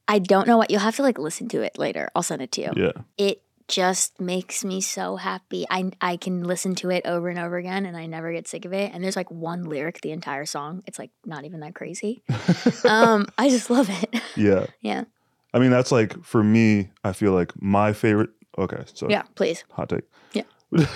[0.06, 2.08] I don't know what you'll have to like listen to it later.
[2.14, 2.72] I'll send it to you.
[2.76, 2.92] Yeah.
[3.18, 5.64] It just makes me so happy.
[5.70, 8.64] I I can listen to it over and over again and I never get sick
[8.64, 8.92] of it.
[8.92, 10.82] And there's like one lyric the entire song.
[10.86, 12.22] It's like not even that crazy.
[12.84, 14.20] um I just love it.
[14.36, 14.66] Yeah.
[14.80, 15.04] yeah.
[15.54, 19.64] I mean that's like for me, I feel like my favorite okay, so Yeah, please.
[19.70, 20.04] hot take.
[20.32, 20.44] Yeah.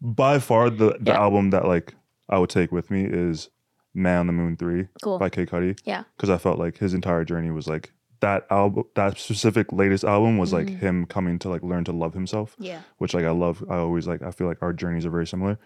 [0.00, 1.20] By far the the Yeah.
[1.20, 1.94] album that like
[2.28, 3.50] I would take with me is
[3.92, 5.18] Man on the Moon 3 Cool.
[5.18, 5.78] by K Cudi.
[5.84, 6.04] Yeah.
[6.16, 10.36] Because I felt like his entire journey was like that album that specific latest album
[10.38, 10.78] was like Mhm.
[10.78, 12.54] him coming to like learn to love himself.
[12.58, 12.80] Yeah.
[12.98, 13.64] which like I love.
[13.70, 14.22] I always like.
[14.22, 15.58] I feel like our journeys are very similar.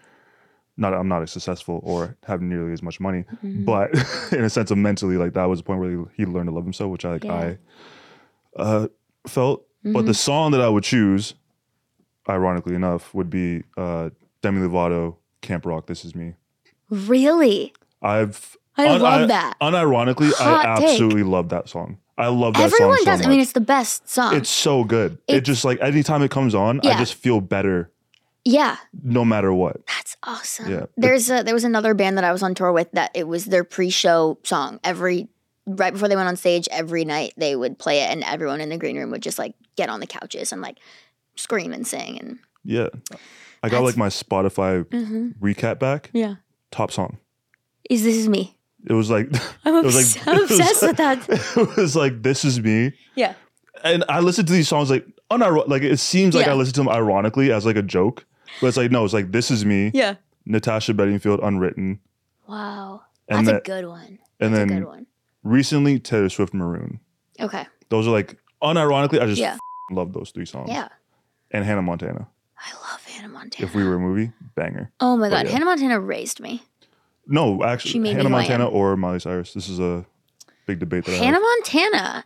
[0.77, 3.65] Not I'm not as successful or have nearly as much money, Mhm.
[3.65, 3.91] but
[4.33, 6.53] in a sense of mentally, like that was the point where he, he learned to
[6.55, 7.23] love himself, which I like.
[7.23, 7.33] Yeah.
[7.33, 7.57] I
[8.57, 8.87] uh,
[9.27, 9.65] felt.
[9.83, 10.15] But the Mhm.
[10.15, 11.35] song that I would choose,
[12.29, 14.09] ironically enough, would be uh,
[14.41, 16.33] Demi Lovato, "Camp Rock." This is me.
[16.89, 17.73] Really?
[18.01, 19.53] I've I un- love that.
[19.61, 20.89] Unironically, Hot I take.
[20.89, 21.97] absolutely love that song.
[22.17, 23.19] I love that Everyone song so does.
[23.19, 23.27] much.
[23.27, 24.35] I mean, it's the best song.
[24.35, 25.17] it's so good.
[25.27, 27.91] it just like anytime it comes on, I just feel better
[28.47, 29.85] yeah, no matter what.
[29.87, 30.71] that's awesome.
[30.71, 30.85] Yeah.
[30.97, 33.45] There's a, there was another band that I was on tour with that it was
[33.45, 34.79] their pre-show song.
[34.83, 35.27] Every
[35.65, 38.69] right before they went on stage, every night they would play it, and everyone in
[38.69, 40.77] the green room would just like get on the couches and like
[41.35, 42.89] scream and sing and Yeah.
[43.63, 45.33] I got like my Spotify Mhm.
[45.41, 46.11] recap back.
[46.13, 46.35] yeah.
[46.71, 47.17] Top song.
[47.89, 48.54] Is this is me?
[48.87, 49.27] It was like
[49.65, 51.27] I'm, it was like I'm it was obsessed with that.
[51.57, 52.93] It was like this is me.
[53.15, 53.33] Yeah.
[53.83, 56.53] And I listened to these songs like unir- like it seems like Yeah.
[56.53, 58.25] I listened to them ironically as like a joke.
[58.61, 59.91] But it's like no, it's like this is me.
[59.93, 60.15] Yeah.
[60.45, 61.99] Natasha Bedingfield unwritten.
[62.47, 63.01] Wow.
[63.27, 64.19] And That's a good one.
[64.39, 65.07] And That's a then good one.
[65.43, 66.99] recently Taylor Swift Maroon.
[67.39, 67.65] Okay.
[67.89, 69.57] Those are like unironically, I just Yeah.
[69.91, 70.69] love those three songs.
[70.69, 70.89] Yeah.
[71.51, 72.27] And Hannah Montana.
[72.57, 73.67] I love Hannah Montana.
[73.67, 74.91] If we were a movie, banger.
[74.99, 75.51] oh my god, yeah.
[75.53, 76.63] Hannah Montana raised me.
[77.27, 79.53] No, actually, Hannah Montana or Miley Cyrus.
[79.53, 80.05] This is a
[80.65, 81.39] big debate that I Hannah.
[81.39, 82.25] Montana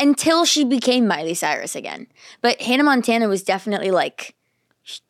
[0.00, 2.06] until she became Miley Cyrus again.
[2.40, 4.34] But Hannah Montana was definitely like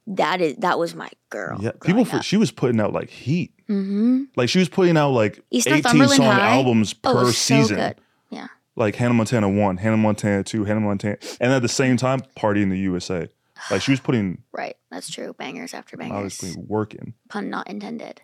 [0.06, 1.58] that is that was my girl.
[1.60, 2.04] Yeah, people.
[2.04, 3.52] For, she was putting out like heat.
[3.68, 4.24] mm-hmm.
[4.36, 6.50] Like she was putting out like East eighteen song High?
[6.50, 7.76] albums Oh, per so season.
[7.76, 7.94] good.
[8.30, 8.48] Yeah.
[8.76, 12.62] Like Hannah Montana one, Hannah Montana two, Hannah Montana, and at the same time, Party
[12.62, 13.28] in the USA.
[13.72, 14.76] Like she was putting, Right.
[14.90, 15.34] That's true.
[15.34, 16.38] Bangers after I was bangers.
[16.56, 17.14] putting work in.
[17.28, 18.20] Pun not intended.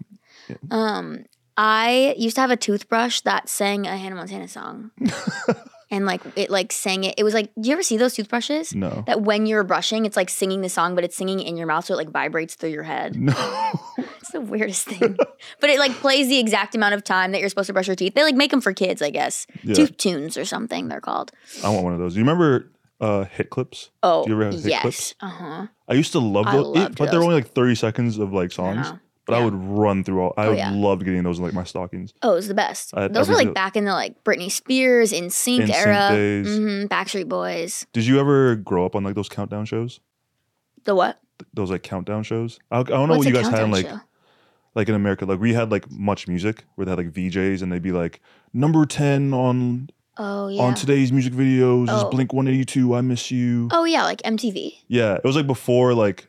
[0.48, 0.56] Yeah.
[0.70, 1.24] Um,
[1.56, 4.90] I used to have a toothbrush that sang a Hannah Montana song.
[5.90, 7.14] and like it like sang it.
[7.16, 8.74] It was like, do you ever see those toothbrushes?
[8.74, 11.66] No, That when you're brushing, it's like singing the song, but it's singing in your
[11.66, 13.16] mouth, so it like vibrates through your head.
[13.16, 13.32] no.
[14.24, 15.16] It's the weirdest thing.
[15.60, 17.94] but it like plays the exact amount of time that you're supposed to brush your
[17.94, 18.14] teeth.
[18.14, 19.46] They like make them for kids, I guess.
[19.62, 19.74] Yeah.
[19.74, 21.30] Tooth tunes or something they're called.
[21.62, 22.14] I want one of those.
[22.14, 23.90] Do you remember uh, hit clips?
[24.02, 24.80] Oh, Do you ever have hit yes.
[24.82, 25.14] clips?
[25.20, 25.66] Uh huh.
[25.88, 28.94] I used to love those, it- but they're only like thirty seconds of like songs.
[29.26, 30.34] But I would run through all.
[30.36, 30.70] I Oh, yeah.
[30.70, 32.12] loved getting those in like my stockings.
[32.22, 32.92] Oh, it was the best.
[32.94, 36.46] I Those were like single- back in the like Britney Spears, NSYNC era, days.
[36.58, 37.86] hmm Backstreet Boys.
[37.94, 40.00] Did you ever grow up on like those countdown shows?
[40.84, 41.18] The what?
[41.54, 42.58] Those like countdown shows?
[42.70, 44.00] I, I don't know What's what you guys had in like show?
[44.74, 45.24] like in America.
[45.24, 48.20] Like we had like MuchMusic where they had like VJs and they'd be like
[48.52, 50.60] number ten on Oh yeah.
[50.62, 52.10] on today's music videos is Oh.
[52.10, 52.94] Blink One Eighty Two.
[52.94, 53.68] I miss you.
[53.72, 54.74] oh yeah, like MTV.
[54.86, 56.28] Yeah, it was like before like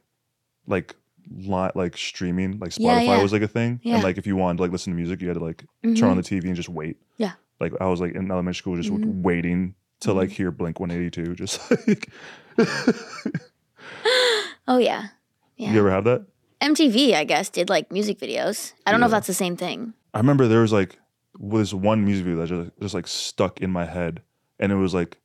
[0.66, 0.96] like
[1.32, 3.22] li- like streaming like Spotify Yeah, yeah.
[3.22, 3.80] was like a thing.
[3.84, 3.96] Yeah.
[3.96, 6.10] And like if you wanted to like listen to music, you had to like turn
[6.10, 6.98] on the TV and just wait.
[7.18, 7.34] Yeah.
[7.60, 9.22] Like I was like in elementary school just Mhm.
[9.22, 10.36] waiting to like Mm-hmm.
[10.36, 12.10] hear Blink 182 just like
[14.68, 15.08] Oh yeah.
[15.58, 15.72] Yeah.
[15.72, 16.26] you ever have that?
[16.62, 18.74] MTV, I guess, did like music videos.
[18.86, 19.18] I don't know if Yeah.
[19.18, 19.94] that's the same thing.
[20.14, 20.98] I remember there was like
[21.40, 24.22] this one music video that just, just like stuck in my head
[24.60, 25.18] and it was like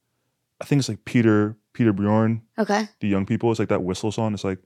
[0.61, 2.89] I think it's like Peter Peter Bjorn, Okay.
[3.01, 3.51] the young people.
[3.51, 4.35] It's like that whistle song.
[4.35, 4.59] It's like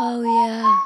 [0.00, 0.78] Oh yeah.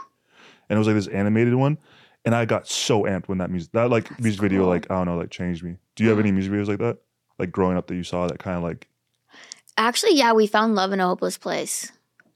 [0.68, 1.78] and it was like this animated one.
[2.24, 4.68] And I got so amped when that music that like music video cool.
[4.68, 5.76] like I don't know like changed me.
[5.96, 6.98] Do you have any music videos like that?
[7.38, 8.88] Like growing up that you saw that kind of like
[9.78, 11.90] Actually, yeah, we found love in a hopeless place.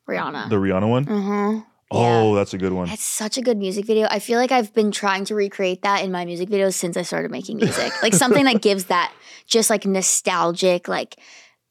[0.08, 0.48] Rihanna.
[0.48, 1.04] the Rihanna one?
[1.06, 1.58] mm-hmm.
[1.90, 2.88] Oh, that's a good one.
[2.88, 4.08] It's such a good music video.
[4.10, 7.02] I feel like I've been trying to recreate that in my music videos since I
[7.02, 7.92] started making music.
[8.02, 9.12] like something that gives that
[9.46, 11.16] just like nostalgic, like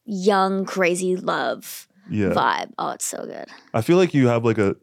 [0.06, 2.30] young, crazy love Yeah.
[2.30, 2.72] vibe.
[2.78, 3.46] Oh, it's so good.
[3.74, 4.78] I feel like you have like a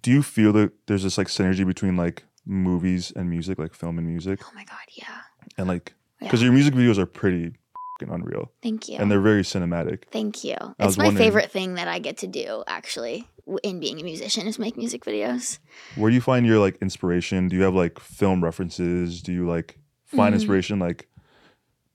[0.00, 3.98] do you feel that there's this like synergy between like movies and music, like film
[3.98, 4.40] and music?
[4.44, 5.20] Oh my God, yeah.
[5.58, 6.28] And like Yeah.
[6.28, 7.52] because your music videos are pretty
[8.00, 8.50] fing unreal.
[8.62, 8.96] Thank you.
[8.98, 10.04] And they're very cinematic.
[10.10, 10.56] Thank you.
[10.60, 13.28] was It's my wondering- favorite thing that I get to do, actually,
[13.62, 15.58] in being a musician, is make music videos.
[15.96, 17.48] Where do you find your like inspiration?
[17.48, 19.22] Do you have like film references?
[19.22, 20.38] Do you like find Mhm.
[20.38, 21.08] inspiration like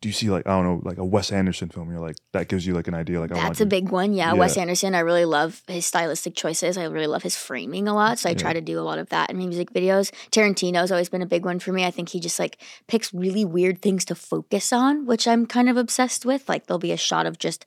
[0.01, 1.89] do you see like I don't know like a Wes Anderson film?
[1.89, 4.13] You're like that gives you like an idea like I That's a to- big one.
[4.13, 4.33] Yeah.
[4.33, 6.77] Wes Anderson, I really love his stylistic choices.
[6.77, 8.19] I really love his framing a lot.
[8.19, 10.11] So I try to do a lot of that in music videos.
[10.31, 11.83] Tarantino's always been a big one for me.
[11.85, 15.69] I think he just like picks really weird things to focus on, which I'm kind
[15.69, 16.47] of obsessed with.
[16.47, 17.65] Like there'll be a shot of just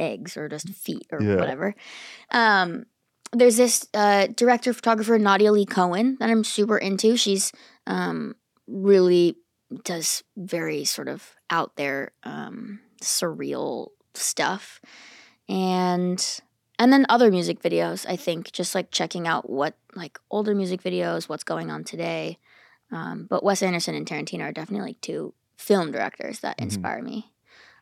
[0.00, 1.36] eggs or just feet or Yeah.
[1.36, 1.74] whatever.
[2.30, 2.86] Um,
[3.32, 7.16] there's this uh, director photographer Nadia Lee Cohen that I'm super into.
[7.16, 7.52] She's
[7.86, 8.34] um,
[8.66, 9.36] really
[9.84, 14.80] does very sort of out there um, surreal stuff.
[15.48, 16.24] And
[16.78, 20.80] and then other music videos i think just like checking out what like older music
[20.82, 22.38] videos what's going on today.
[22.92, 26.62] Um, but wes anderson and tarantino are definitely like two film directors that Mhm.
[26.64, 27.32] inspire me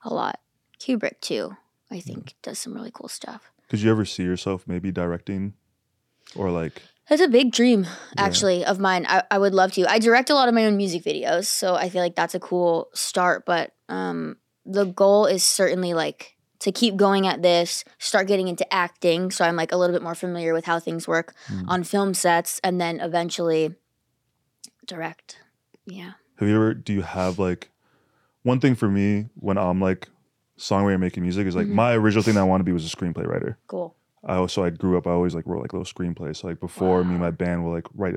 [0.03, 0.41] a lot.
[0.81, 1.57] Kubrick too
[1.91, 3.53] i think does some really cool stuff.
[3.69, 5.55] Could you ever see yourself maybe directing?
[6.35, 7.87] Or like That's a big dream,
[8.19, 9.07] actually, of mine.
[9.09, 9.89] I, I would love to.
[9.91, 12.41] I direct a lot of my own music videos, so I feel like that's a
[12.41, 13.45] cool start.
[13.47, 18.67] But um, the goal is certainly like to keep going at this, start getting into
[18.75, 21.65] acting, so I'm like a little bit more familiar with how things work Mm.
[21.69, 23.75] on film sets, and then eventually
[24.87, 25.39] direct.
[25.87, 26.13] Yeah.
[26.39, 26.75] Have you ever?
[26.75, 27.71] Do you have like
[28.43, 30.09] one thing for me when I'm like
[30.59, 31.75] songwriting making music is like Mm-hmm.
[31.77, 33.59] my original thing that I want to be was a screenplay writer.
[33.67, 33.95] Cool.
[34.27, 36.37] I also I grew up I always like wrote like little screenplays.
[36.39, 38.17] So like before me and my band will like write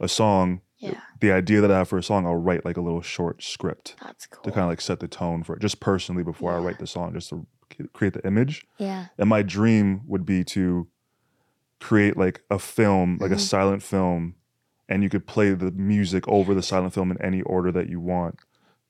[0.00, 0.98] a song, Yeah.
[1.20, 3.94] the idea that I have for a song, I'll write like a little short script
[4.02, 4.42] That's cool.
[4.42, 6.86] to kind of like set the tone for it, just personally before I write the
[6.86, 7.46] song, just to
[7.92, 8.66] create the image.
[8.78, 9.06] yeah.
[9.18, 10.88] And my dream would be to
[11.80, 13.40] create like a film, like a mm-hmm.
[13.40, 14.34] silent film,
[14.88, 18.00] and you could play the music over the silent film in any order that you
[18.00, 18.38] want,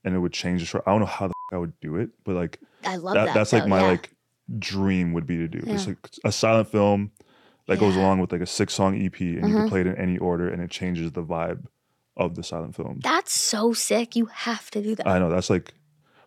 [0.04, 0.84] and it would change the short.
[0.86, 3.26] I don't know how the f- I would do it, but like I love that,
[3.26, 3.34] that.
[3.34, 3.86] that's like my yeah.
[3.88, 4.13] like
[4.58, 5.60] dream would be to do.
[5.66, 7.12] It's like a silent film
[7.66, 9.96] that goes along with like a six song EP, and you can play it in
[9.96, 11.66] any order, and it changes the vibe
[12.16, 13.00] of the silent film.
[13.02, 14.14] That's so sick.
[14.16, 15.06] You have to do that.
[15.06, 15.74] I know that's like,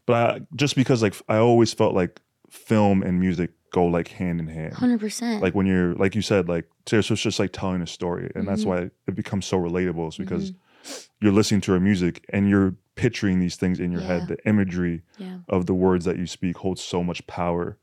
[0.06, 4.40] but I, just because like I always felt like film and music go like hand
[4.40, 4.74] in hand.
[4.74, 5.42] Hundred percent.
[5.44, 8.48] Like when you're like you said, like it's just just like telling a story, and
[8.48, 8.68] that's Mhm.
[8.68, 8.78] why
[9.08, 10.10] it becomes so relatable.
[10.10, 11.06] Is because Mm-hmm.
[11.22, 14.08] you're listening to her music and you're picturing these things in your Yeah.
[14.08, 14.28] head.
[14.28, 15.40] The imagery Yeah.
[15.50, 17.78] of the words that you speak holds so much power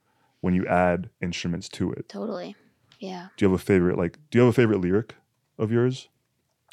[0.44, 2.07] when you add instruments to it.
[2.07, 2.54] Totally.
[3.00, 3.28] Yeah.
[3.35, 4.18] Do you have a favorite like?
[4.30, 5.14] Do you have a favorite lyric
[5.59, 6.09] of yours?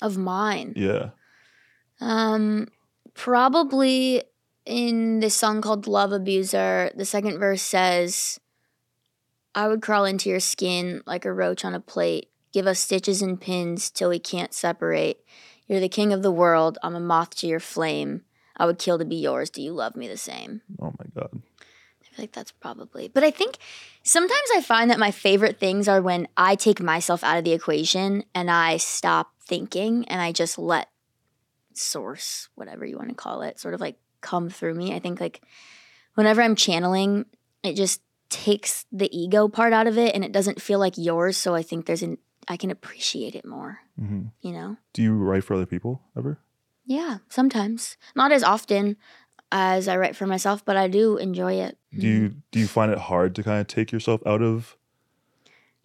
[0.02, 0.74] Of mine.
[0.76, 1.12] Yeah.
[2.02, 2.68] Um,
[3.14, 4.24] probably
[4.66, 8.42] in this song called Love Abuser, the second verse says,
[9.56, 13.22] I would crawl into your skin like a roach on a plate, give us stitches
[13.22, 15.24] and pins till we can't separate.
[15.68, 18.24] You're the king of the world, I'm a moth to your flame.
[18.58, 19.50] I would kill to be yours.
[19.50, 20.62] Do you love me the same?
[20.82, 21.42] Oh my god.
[22.22, 23.08] Feel like that's probably.
[23.08, 23.58] But I think
[24.04, 27.54] sometimes I find that my favorite things are when I take myself out of the
[27.54, 30.90] equation and I stop thinking and I just let
[31.74, 34.94] source, whatever you want to call it, sort of like come through me.
[34.94, 35.42] I think like
[36.14, 37.26] whenever I'm channeling,
[37.64, 41.38] it just takes the ego part out of it and it doesn't feel like yours.
[41.38, 44.78] So I think there's an, I can appreciate it more, hmm you know?
[44.94, 46.40] Do you write for other people ever?
[46.86, 47.98] Yeah, sometimes.
[48.16, 48.98] Not as often
[49.52, 51.78] as I write for myself, but I do enjoy it.
[51.98, 54.78] Do you do you find it hard to kind of take yourself out of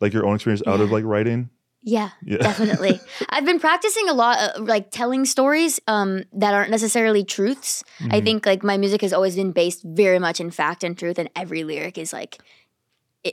[0.00, 1.50] like your own experience out of like writing?
[1.82, 2.38] Yeah, Yeah.
[2.38, 3.00] definitely.
[3.30, 7.84] I've been practicing a lot, uh, like telling stories um, that aren't necessarily truths.
[8.00, 8.12] Mm-hmm.
[8.14, 11.16] I think like my music has always been based very much in fact and truth,
[11.18, 12.38] and every lyric is like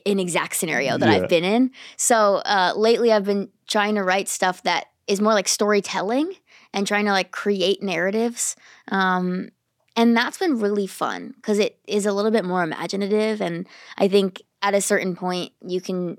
[0.05, 1.15] an exact scenario that Yeah.
[1.23, 1.71] I've been in.
[1.97, 6.33] So uh, lately, I've been trying to write stuff that is more like storytelling
[6.73, 8.55] and trying to like create narratives.
[8.89, 9.49] Um,
[9.95, 13.41] and that's been really fun because it is a little bit more imaginative.
[13.41, 16.17] And I think at a certain point, you can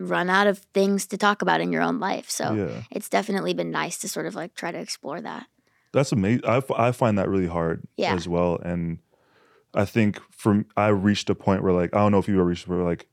[0.00, 2.28] run out of things to talk about in your own life.
[2.28, 2.82] So Yeah.
[2.90, 5.46] it's definitely been nice to sort of like try to explore that.
[5.92, 6.44] That's amazing.
[6.44, 8.14] I, f- I find that really hard Yeah.
[8.14, 8.58] as well.
[8.64, 8.98] And
[9.74, 12.44] I think from I reached a point where like I don't know if you ever
[12.44, 13.06] reached where like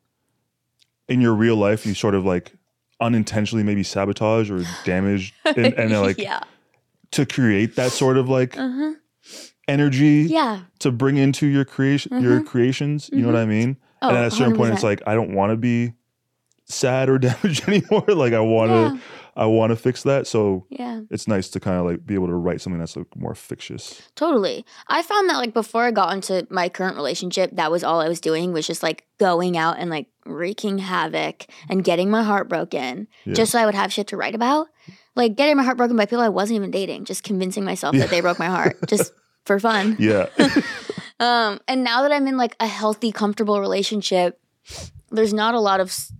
[1.07, 2.53] in your real life you sort of like
[2.99, 6.41] unintentionally maybe sabotage or damage and, and like yeah.
[7.11, 8.93] to create that sort of like Uh-huh.
[9.71, 10.61] Energy Yeah.
[10.79, 12.47] to bring into your creation your mm-hmm.
[12.47, 13.09] creations.
[13.11, 13.49] You know what I mm-hmm.
[13.49, 13.77] mean?
[14.01, 15.93] Oh, and at a certain point, it's like I don't want to be
[16.65, 18.05] sad or damaged anymore.
[18.07, 19.01] like I want to, Yeah.
[19.35, 20.27] I want to fix that.
[20.27, 21.01] So Yeah.
[21.09, 24.01] it's nice to kind of like be able to write something that's like more fictitious.
[24.15, 24.65] Totally.
[24.87, 28.07] I found that like before I got into my current relationship, that was all I
[28.07, 32.49] was doing was just like going out and like wreaking havoc and getting my heart
[32.49, 33.33] broken Yeah.
[33.33, 34.67] just so I would have shit to write about.
[35.15, 38.09] Like getting my heart broken by people I wasn't even dating, just convincing myself that
[38.09, 39.11] they broke my heart just
[39.45, 39.95] for fun.
[39.99, 40.27] Yeah,
[41.19, 44.39] Um, and now that I'm in like a healthy, comfortable relationship,
[45.11, 46.11] there's not a lot of s-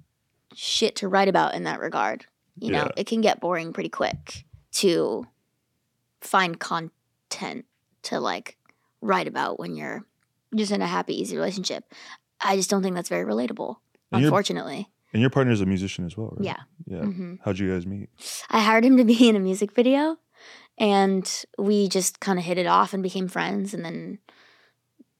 [0.53, 2.25] shit to write about in that regard.
[2.59, 2.91] You know, Yeah.
[2.97, 5.25] it can get boring pretty quick to
[6.21, 7.65] find content
[8.03, 8.57] to like
[9.01, 10.03] write about when you're
[10.55, 11.83] just in a happy, easy relationship.
[12.39, 13.77] I just don't think that's very relatable,
[14.11, 14.87] And unfortunately.
[15.13, 16.45] and your partner's a musician as well, right?
[16.45, 16.57] Yeah.
[16.85, 17.01] Yeah.
[17.05, 18.09] hmm How'd you guys meet?
[18.49, 20.17] I hired him to be in a music video,
[20.81, 23.75] and we just kind of hit it off and became friends.
[23.75, 24.17] And then,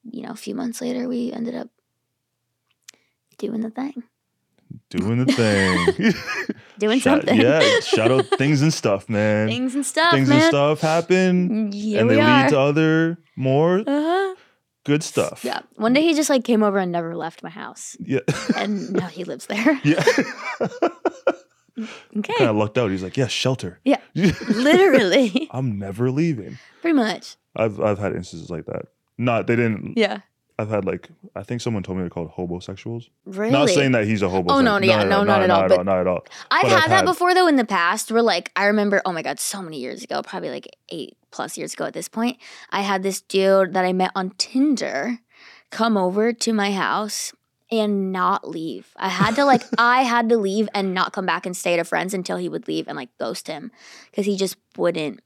[0.04, 1.69] you know, a few months later, we ended up
[3.38, 4.04] doing the thing,
[4.89, 6.13] Doing the thing.
[6.80, 7.39] doing Shout- something.
[7.39, 7.80] Yeah.
[7.82, 9.50] Shout out things and stuff, man.
[9.50, 10.39] things and stuff, Things man.
[10.41, 14.36] and stuff happen, Here and they lead to other more uh-huh.
[14.84, 15.43] good stuff.
[15.45, 15.62] Yeah.
[15.76, 18.19] One day he just like came over and never left my house, Yeah.
[18.58, 19.80] and now he lives there.
[19.84, 20.03] yeah.
[21.80, 22.34] Okay.
[22.38, 22.91] kind of lucked out.
[22.91, 23.80] He's like, yeah, shelter.
[23.84, 24.01] Yeah.
[24.15, 26.57] Literally, I'm never leaving.
[26.82, 27.38] pretty much.
[27.55, 28.88] I've I've had instances like that.
[29.17, 29.97] Not they didn't.
[29.97, 30.19] Yeah.
[30.59, 33.09] I've had like I think someone told me they're called hobosexuals.
[33.26, 33.51] Really.
[33.51, 34.53] Not saying that he's a oh, hobo.
[34.53, 35.84] Oh, no, yeah, no, not at all, Not at all.
[35.84, 36.26] Not at all.
[36.51, 39.39] I've had that before though in the past where like I remember oh my god
[39.39, 42.38] so many years ago probably like 8 plus years ago at this point
[42.69, 45.19] I had this dude that I met on Tinder
[45.72, 47.34] come over to my house
[47.72, 48.93] and not leave.
[48.97, 51.80] I had to like I had to leave and not come back and stay at
[51.80, 53.72] a friend's until he would leave and like ghost him
[54.13, 55.22] cuz he just wouldn't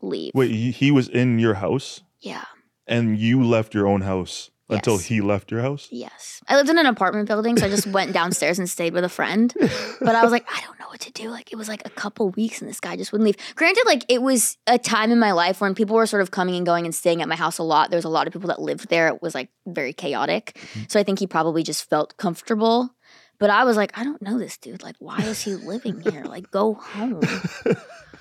[0.00, 0.32] leave.
[0.34, 2.44] Wait, he, he was in your house Yeah.
[2.86, 5.88] And you left your own house until he left your house?
[5.90, 6.40] Yes.
[6.48, 9.08] I lived in an apartment building, so I just went downstairs and stayed with a
[9.08, 9.54] friend.
[10.00, 11.30] But I was like, I don't know what to do.
[11.30, 13.36] Like, it was like a couple weeks and this guy just wouldn't leave.
[13.54, 16.56] Granted, like, it was a time in my life when people were sort of coming
[16.56, 17.90] and going and staying at my house a lot.
[17.90, 19.08] There was a lot of people that lived there.
[19.08, 20.52] It was like very chaotic.
[20.54, 20.82] Mm-hmm.
[20.88, 22.90] So I think he probably just felt comfortable.
[23.38, 24.82] But I was like, I don't know this dude.
[24.82, 26.24] Like, why is he living here?
[26.24, 27.22] Like, go home.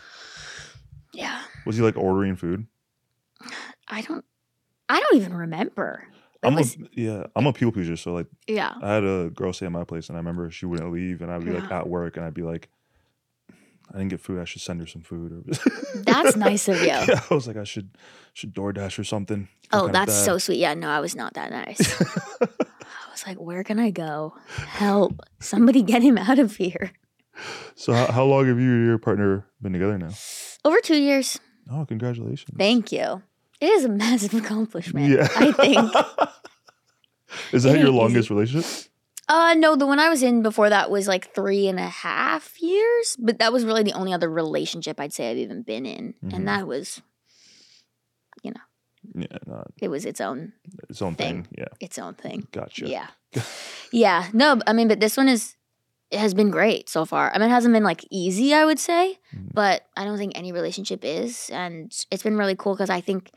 [1.14, 1.42] yeah.
[1.66, 2.68] Was he like ordering food?
[3.88, 4.24] I don't,
[4.88, 6.08] I don't even remember.
[6.44, 7.96] I'm was, a yeah, I'm a people pleaser.
[7.96, 8.74] So like yeah.
[8.82, 11.32] I had a girl stay at my place and I remember she wouldn't leave and
[11.32, 12.70] I'd be like at work and I'd be like,
[13.92, 15.54] I didn't get food, I should send her some food or
[16.04, 16.88] That's nice of you.
[16.88, 17.98] Yeah, I was like, I should
[18.34, 19.50] should DoorDash or something.
[19.72, 20.60] Oh, that's so sweet.
[20.60, 22.02] Yeah, no, I was not that nice.
[22.42, 24.34] I was like, where can I go?
[24.56, 25.20] Help.
[25.40, 26.92] Somebody get him out of here.
[27.76, 30.12] So how, how long have you and your partner been together now?
[30.66, 31.40] Over two years.
[31.72, 32.58] Oh, congratulations.
[32.58, 33.22] Thank you.
[33.62, 35.28] It is a massive accomplishment, Yeah.
[35.36, 35.94] I think.
[37.54, 38.86] Is that It your ain't longest relationship?
[39.28, 42.60] Uh no, the one I was in before that was like three and a half
[42.62, 43.16] years.
[43.20, 46.16] But that was really the only other relationship I'd say I've even been in.
[46.26, 46.34] Mhm.
[46.34, 47.02] And that was
[48.42, 48.62] you know,
[49.14, 50.54] Yeah, not it was its own
[50.90, 51.44] its own Thing.
[51.44, 51.56] thing.
[51.60, 52.48] Yeah, its own thing.
[52.52, 52.88] gotcha.
[52.90, 53.08] Yeah.
[53.92, 54.28] yeah.
[54.34, 55.56] No, I mean, but this one is
[56.12, 57.32] it has been great so far.
[57.34, 59.54] I mean, it hasn't been like easy, I would say, Mhm.
[59.54, 63.32] but I don't think any relationship is, and it's been really cool because I think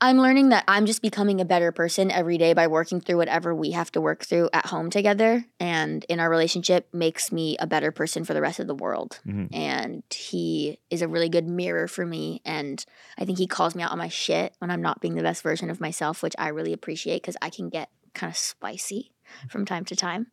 [0.00, 3.54] I'm learning that I'm just becoming a better person every day by working through whatever
[3.54, 7.68] we have to work through at home together, and in our relationship makes me a
[7.68, 9.20] better person for the rest of the world.
[9.24, 9.54] Mhm.
[9.54, 12.84] And he is a really good mirror for me, and
[13.16, 15.40] I think he calls me out on my shit when I'm not being the best
[15.42, 19.12] version of myself, which I really appreciate because I can get kind of spicy
[19.50, 20.26] from time to time.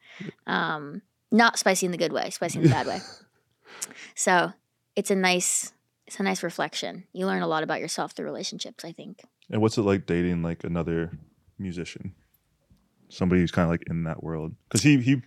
[0.48, 3.00] Um, not spicy in the good way, spicy in the bad way.
[4.14, 4.52] So
[4.98, 5.72] it's a nice,
[6.06, 7.06] it's a nice reflection.
[7.14, 8.84] You learn a lot about yourself through relationships.
[8.84, 9.22] I think.
[9.50, 11.18] And what's it like dating like another
[11.58, 12.14] musician?
[13.08, 14.56] Somebody who's kind of like in that world.
[14.68, 15.22] Because he he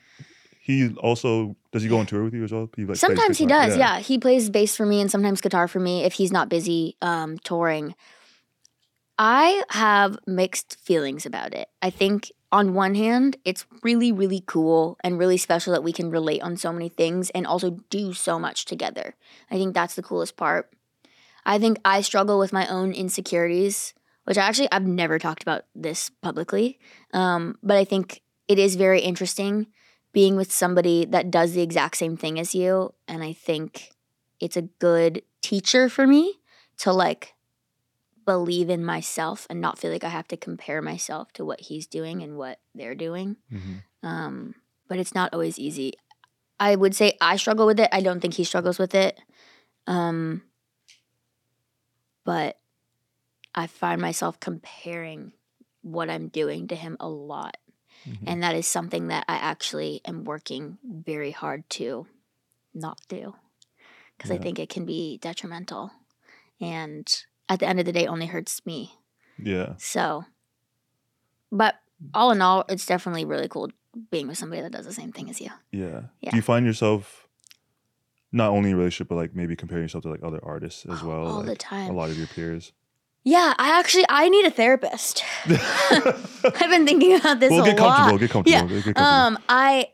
[0.60, 2.70] he also does he go on tour with you as well?
[2.76, 3.76] He, like, sometimes he does.
[3.76, 3.98] Yeah.
[3.98, 7.38] he plays bass for me and sometimes guitar for me if he's not busy um,
[7.38, 7.94] touring.
[9.18, 11.68] I have mixed feelings about it.
[11.80, 16.10] I think on one hand, it's really, really cool and really special that we can
[16.10, 19.14] relate on so many things and also do so much together.
[19.50, 20.70] I think that's the coolest part.
[21.46, 23.94] I think I struggle with my own insecurities,
[24.24, 26.78] which I actually I've never talked about this publicly.
[27.14, 29.68] Um, but I think it is very interesting
[30.12, 32.92] being with somebody that does the exact same thing as you.
[33.08, 33.92] And I think
[34.40, 36.34] it's a good teacher for me
[36.78, 37.34] to like
[38.24, 41.86] believe in myself and not feel like I have to compare myself to what he's
[41.86, 43.36] doing and what they're doing.
[43.52, 43.82] Mhm.
[44.02, 44.54] Um,
[44.88, 45.94] but it's not always easy.
[46.60, 47.88] I would say I struggle with it.
[47.92, 49.20] I don't think he struggles with it.
[49.86, 50.42] Um,
[52.24, 52.60] but
[53.54, 55.32] I find myself comparing
[55.82, 57.56] what I'm doing to him a lot.
[58.06, 58.24] Mhm.
[58.26, 62.06] And that is something that I actually am working very hard to
[62.74, 63.34] not do
[64.16, 65.90] because I think it can be detrimental.
[66.60, 67.06] And
[67.48, 68.92] at the end of the day, only hurts me.
[69.38, 69.74] Yeah.
[69.78, 70.24] So,
[71.50, 71.76] but
[72.14, 73.70] all in all, it's definitely really cool
[74.10, 75.50] being with somebody that does the same thing as you.
[75.70, 76.02] Yeah.
[76.20, 76.30] Yeah.
[76.30, 77.28] Do you find yourself
[78.32, 81.02] not only in a relationship, but like maybe comparing yourself to like other artists as
[81.02, 81.26] Oh, well?
[81.26, 81.90] all the time.
[81.90, 82.72] A lot of your peers.
[83.24, 85.22] Yeah, I actually I need a therapist.
[85.46, 87.96] I've been thinking about this well, a get lot.
[87.96, 88.18] comfortable.
[88.18, 88.68] Get comfortable.
[88.70, 88.74] Yeah.
[88.76, 89.06] Get comfortable.
[89.06, 89.90] Um, I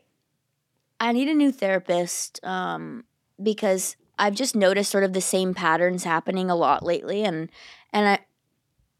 [0.99, 3.03] I need a new therapist um,
[3.41, 7.49] because I've just noticed sort of the same patterns happening a lot lately, and
[7.91, 8.19] and I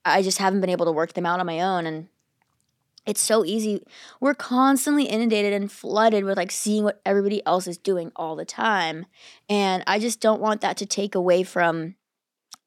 [0.06, 2.08] I just haven't been able to work them out on my own, and
[3.06, 3.84] it's so easy.
[4.20, 8.46] We're constantly inundated and flooded with like seeing what everybody else is doing all the
[8.46, 9.06] time,
[9.50, 11.96] and I just don't want that to take away from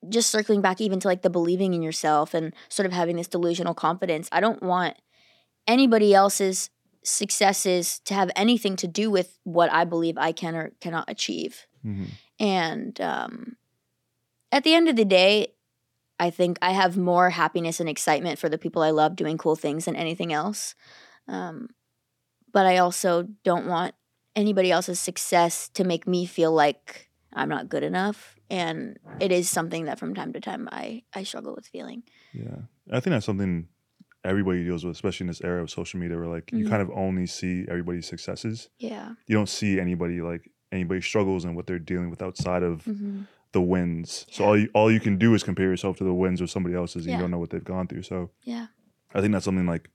[0.09, 3.29] just circling back even to like the believing in yourself and sort of having this
[3.29, 4.29] delusional confidence.
[4.33, 4.97] I don't want
[5.67, 6.71] anybody else's
[7.05, 11.67] successes to have anything to do with what I believe I can or cannot achieve.
[11.85, 12.09] Mhm.
[12.43, 13.57] And um,
[14.51, 15.55] at the end of the day,
[16.21, 19.57] I think I have more happiness and excitement for the people I love doing cool
[19.57, 20.75] things than anything else.
[21.29, 21.69] Um,
[22.53, 23.95] but I also don't want
[24.37, 28.37] anybody else's success to make me feel like I'm not good enough.
[28.51, 32.03] And it is something that from time to time I, I struggle with feeling.
[32.35, 32.57] Yeah.
[32.91, 33.69] I think that's something
[34.25, 36.69] everybody deals with, especially in this era of social media where like you Mhm.
[36.69, 38.69] kind of only see everybody's successes.
[38.79, 39.15] Yeah.
[39.27, 43.23] You don't see anybody like anybody's struggles and what they're dealing with outside of hmm
[43.53, 44.25] the wins.
[44.31, 46.75] So all you all you can do is compare yourself to the wins of somebody
[46.75, 47.17] else's and Yeah.
[47.19, 48.03] you don't know what they've gone through.
[48.05, 48.69] So Yeah.
[49.15, 49.91] I think that's something like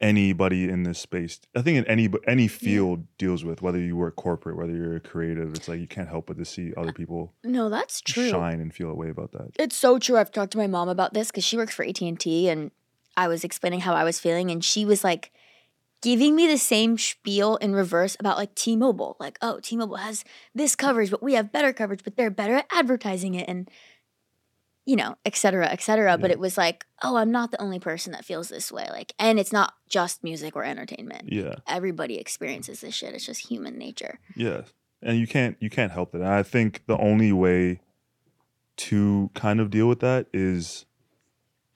[0.00, 1.40] anybody in this space.
[1.56, 5.00] I think in any any field deals with whether you work corporate, whether you're a
[5.00, 5.52] creative.
[5.54, 8.30] It's like you can't help but to see other people No, that's true.
[8.30, 9.50] shine and feel a way about that.
[9.58, 10.16] It's so true.
[10.16, 12.70] I've talked to my mom about this because she works for AT and T, and
[13.16, 15.32] I was explaining how I was feeling, and she was like
[16.00, 19.16] giving me the same spiel in reverse about like T-Mobile.
[19.18, 20.24] Like, oh, T-Mobile has
[20.54, 23.70] this coverage, but we have better coverage, but they're better at advertising it, and
[24.84, 26.16] you know, et cetera, et cetera.
[26.16, 28.86] But it was like, oh, I'm not the only person that feels this way.
[28.90, 31.30] Like, and it's not just music or entertainment.
[31.30, 31.56] Yeah.
[31.66, 33.14] Everybody experiences this shit.
[33.14, 34.18] It's just human nature.
[34.34, 34.62] Yeah,
[35.02, 36.22] and you can't you can't help it.
[36.22, 37.80] And I think the only way
[38.76, 40.86] to kind of deal with that is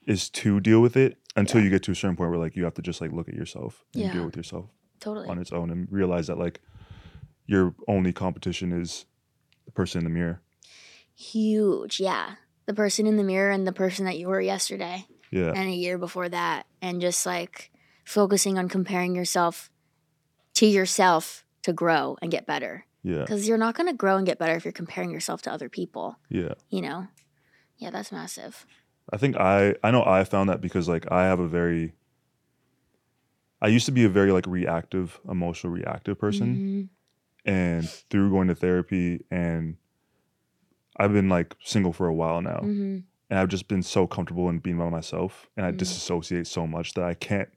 [0.07, 1.65] is to deal with it until Yeah.
[1.65, 3.35] you get to a certain point where like you have to just like look at
[3.35, 4.13] yourself and Yeah.
[4.13, 4.67] deal with yourself
[5.01, 5.29] Totally.
[5.29, 6.61] on its own and realize that like
[7.47, 9.05] your only competition is
[9.67, 10.41] the person in the mirror.
[11.15, 12.01] Huge.
[12.01, 12.37] Yeah.
[12.67, 15.07] The person in the mirror and the person that you were yesterday.
[15.31, 17.71] Yeah, and a year before that and just like
[18.05, 19.71] focusing on comparing yourself
[20.55, 24.27] to yourself to grow and get better yeah, because you're not going to grow and
[24.27, 26.53] get better if you're comparing yourself to other people yeah.
[26.69, 27.07] you know
[27.79, 28.67] yeah that's massive
[29.13, 31.93] I think I I know I found that because like I have a very
[33.61, 36.57] I used to be a very like reactive, emotional reactive person.
[36.57, 36.89] Mhm.
[37.45, 39.77] and through going to therapy and
[40.97, 43.03] I've been like single for a while now Mhm.
[43.31, 45.79] and I've just been so comfortable in being by myself and I Mhm.
[45.79, 47.49] disassociate so much that I can't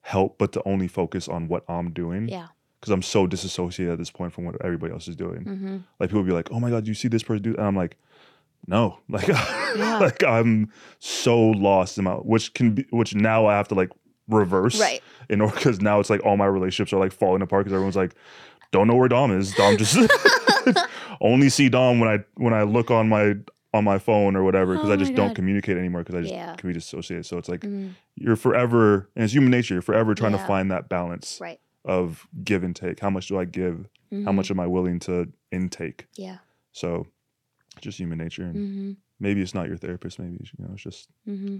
[0.00, 2.48] help but to only focus on what I'm doing yeah
[2.80, 5.44] because I'm so disassociated at this point from what everybody else is doing.
[5.44, 7.66] hmm Like people be like, "Oh my god, do you see this person do?" And
[7.66, 7.96] I'm like,
[8.66, 9.28] "No." Like
[10.00, 13.90] like I'm so lost in my which can be which now I have to like
[14.28, 17.64] reverse right in order because now it's like all my relationships are like falling apart
[17.64, 18.14] because everyone's like,
[18.72, 19.54] don't know where Dom is.
[19.54, 19.96] Dom just
[21.20, 23.34] only see Dom when I when I look on my
[23.74, 26.32] on my phone or whatever because Oh I just don't communicate anymore because I just
[26.32, 26.54] Yeah.
[26.56, 27.26] can be dissociated.
[27.26, 27.94] So it's like Mhm.
[28.16, 29.74] you're forever and it's human nature.
[29.74, 33.00] You're forever trying to find that balance right of give and take.
[33.00, 33.88] How much do I give?
[34.10, 34.34] How Mhm.
[34.34, 36.06] much am I willing to intake?
[36.16, 36.38] yeah
[36.72, 37.06] So
[37.80, 40.18] just human nature and hmm maybe it's not your therapist.
[40.18, 41.58] Maybe you know it's just hmm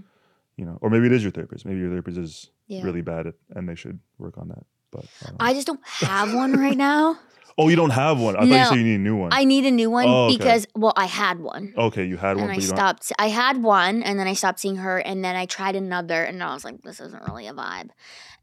[0.57, 1.65] you know or maybe it is your therapist.
[1.65, 4.63] Maybe your therapist is yeah really bad at and they should work on that.
[4.91, 7.19] But I don't i just don't have one right now
[7.57, 8.37] Oh, you don't have one.
[8.37, 9.33] I thought you said you need a new one.
[9.33, 10.33] i need a new one Oh, okay.
[10.37, 12.77] because well i had one okay, you had one, and I but you don't.
[12.77, 13.11] stopped.
[13.19, 16.41] I had one, and then I stopped seeing her, and then I tried another, and
[16.41, 17.89] I was like, "This isn't really a vibe."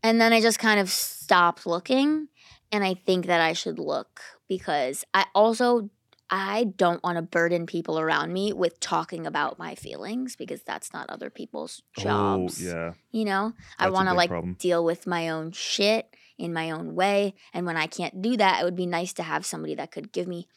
[0.03, 2.29] And then I just kind of stopped looking,
[2.73, 5.89] and I think that I should look because I also
[6.29, 10.93] I don't want to burden people around me with talking about my feelings because that's
[10.93, 12.61] not other people's jobs.
[12.61, 12.93] Oh, yeah.
[13.13, 14.55] You know, I That's a want to like problem.
[14.59, 18.61] deal with my own shit in my own way, and when I can't do that,
[18.61, 20.49] it would be nice to have somebody that could give me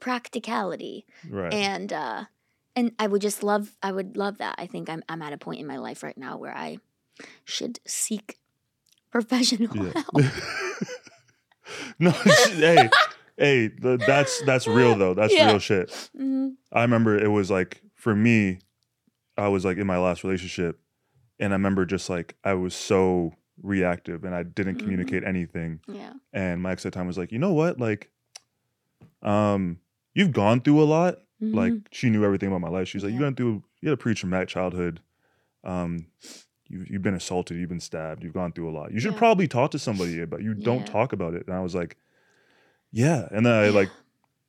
[0.00, 1.52] practicality Right.
[1.52, 2.24] and uh
[2.74, 5.36] and i would just love i would love that i think i'm i'm at a
[5.38, 6.78] point in my life right now where i
[7.44, 8.38] should seek
[9.10, 9.92] professional yeah.
[9.92, 10.14] help
[11.98, 12.88] no, hey,
[13.40, 15.14] hey, th- that's that's real though.
[15.14, 15.46] That's Yeah.
[15.50, 15.88] real shit.
[16.16, 16.54] Mhm.
[16.72, 18.58] I remember it was like for me,
[19.36, 20.78] I was like in my last relationship,
[21.40, 23.32] and I remember just like I was so
[23.62, 24.80] reactive and I didn't Mhm.
[24.80, 25.80] communicate anything.
[25.88, 28.10] yeah And my ex at the time was like, you know what, like,
[29.22, 29.78] um,
[30.14, 31.18] you've gone through a lot.
[31.42, 31.86] like Mhm.
[31.90, 32.86] she knew everything about my life.
[32.86, 33.24] She was like, "You Yeah.
[33.28, 35.00] went through, you had a pretty traumatic childhood.
[35.64, 36.04] Um,
[36.68, 38.92] you you've been assaulted, you've been stabbed, you've gone through a lot.
[38.92, 39.18] You should Yeah.
[39.18, 40.92] probably talk to somebody, but you don't Yeah.
[40.92, 41.96] talk about it." And I was like,
[42.92, 43.90] "Yeah." And then I like,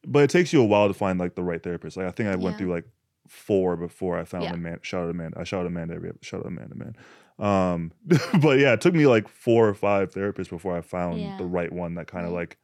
[0.06, 1.98] but it takes you a while to find like the right therapist.
[1.98, 2.58] Like I think I went Yeah.
[2.58, 2.86] through like
[3.28, 4.54] four before I found Yeah.
[4.54, 4.80] Amanda.
[4.84, 5.40] Shout out Amanda.
[5.40, 5.96] I shout out Amanda.
[5.96, 6.96] every- Shout out Amanda, man.
[7.40, 7.92] Um,
[8.42, 11.38] but yeah, it took me like four or five therapists before I found Yeah.
[11.38, 12.58] the right one that kind of like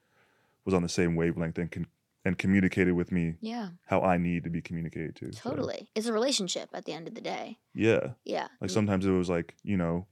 [0.66, 1.88] was on the same wavelength and can
[2.26, 5.32] and communicated with me yeah how I need to be communicated to.
[5.32, 8.10] So, totally it's a relationship at the end of the day yeah.
[8.26, 10.08] yeah Like Mm, sometimes it was like, you know,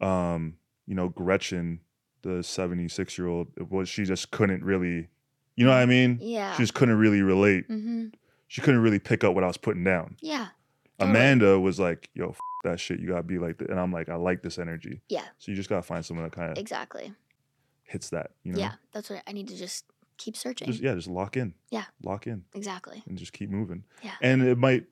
[0.00, 0.56] um,
[0.86, 1.80] you know, Gretchen,
[2.22, 5.08] the 76 year old, was she just couldn't really
[5.54, 6.18] you know what I mean?
[6.20, 7.68] yeah She just couldn't really relate.
[7.68, 8.06] mm-hmm.
[8.48, 10.16] She couldn't really pick up what I was putting down.
[10.20, 10.48] yeah
[10.98, 11.18] Totally.
[11.18, 13.70] Amanda was like, yo, f- that shit, you gotta be like that.
[13.70, 15.00] And I'm like, I like this energy.
[15.08, 17.12] yeah So you just gotta find someone that kind of exactly
[17.84, 18.58] hits that, you know?
[18.58, 19.84] yeah that's what i need to just
[20.16, 21.52] keep searching Just yeah, just lock in.
[21.70, 21.84] Yeah.
[22.02, 23.82] Lock in exactly and just keep moving.
[24.02, 24.12] Yeah.
[24.22, 24.84] And it might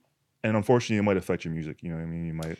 [0.42, 1.82] and unfortunately it might affect your music.
[1.82, 2.26] You know what I mean?
[2.26, 2.58] You might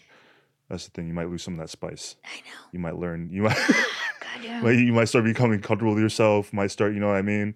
[0.69, 2.15] that's the thing, you might lose some of that spice.
[2.25, 3.59] i know You might learn you might
[4.43, 7.23] yeah, like, you might start becoming comfortable with yourself, might start, you know what I
[7.23, 7.55] mean?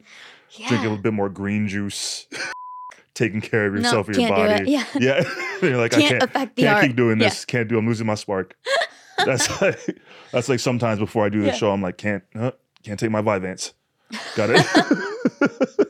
[0.53, 0.69] yeah.
[0.69, 2.27] Drinking a little bit more green juice,
[3.15, 4.65] taking care of No, yourself and your can't do it.
[4.65, 4.71] body.
[4.71, 4.85] Yeah.
[5.01, 5.35] Yeah.
[5.63, 7.29] You're like, can't I can't affect the can't art keep doing Yeah.
[7.29, 7.45] this.
[7.45, 7.79] Can't do.
[7.79, 8.57] I'm losing my spark.
[9.25, 9.99] That's like
[10.33, 11.53] that's like sometimes before I do the Yeah.
[11.55, 12.51] show, I'm like, can't uh,
[12.83, 13.73] can't take my Vyvanse.
[14.37, 15.87] Got it.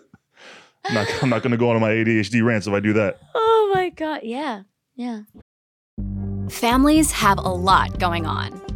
[0.86, 3.18] I'm not, I'm not gonna go on my ADHD rants if I do that.
[3.34, 4.62] oh my god yeah
[4.94, 5.22] yeah
[6.50, 8.60] Families have a lot going on.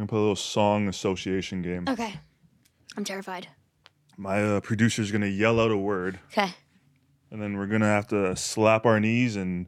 [0.00, 1.84] We're gonna play a little song association game.
[1.86, 2.14] Okay.
[2.96, 3.48] I'm terrified.
[4.16, 6.54] My uh, producer's gonna yell out a word, Okay.
[7.30, 9.66] and then we're gonna have to slap our knees and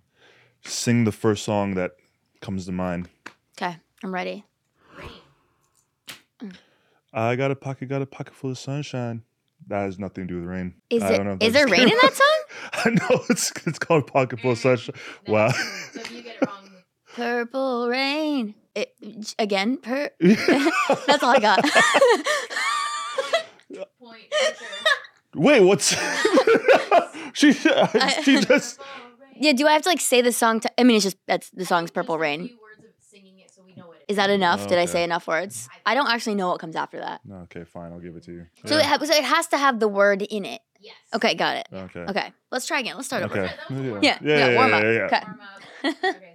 [0.65, 1.97] sing the first song that
[2.41, 3.11] comes to mind.
[3.59, 3.77] Okay.
[4.03, 4.43] I'm ready.
[7.13, 9.25] I got a pocket, got a pocket full of sunshine.
[9.67, 10.77] That has nothing to do with rain.
[10.89, 11.17] Is I it?
[11.19, 12.73] don't know if Is that there just rain came in that song?
[12.73, 14.97] I know it's it's called pocket full of sunshine.
[15.29, 15.53] Wow.
[17.15, 18.55] Purple rain.
[18.75, 18.95] It,
[19.39, 20.11] again, per.
[20.21, 21.65] That's all I got.
[25.35, 25.95] Wait, what's
[27.35, 27.53] she?
[27.53, 27.87] she uh,
[28.23, 28.81] just
[29.37, 29.53] yeah.
[29.53, 30.61] Do I have to like say the song?
[30.61, 32.51] To, I mean, it's just that's the song's Purple Rain.
[34.09, 34.67] Is that enough?
[34.67, 35.69] Did I say enough words?
[35.87, 37.21] I don't actually know what comes after that.
[37.25, 37.93] No, okay, fine.
[37.93, 38.47] I'll give it to you.
[38.67, 40.61] So, it, ha- so it has to have the word in it.
[40.81, 40.95] Yes.
[41.15, 41.69] Okay, got it.
[41.73, 42.01] okay.
[42.01, 42.97] Okay, let's try again.
[42.97, 43.41] Let's start over.
[43.41, 43.55] Okay.
[44.03, 44.19] Yeah.
[44.21, 44.83] Yeah, yeah, warm up.
[44.83, 45.09] yeah,
[45.85, 45.95] yeah.
[45.95, 46.32] Okay.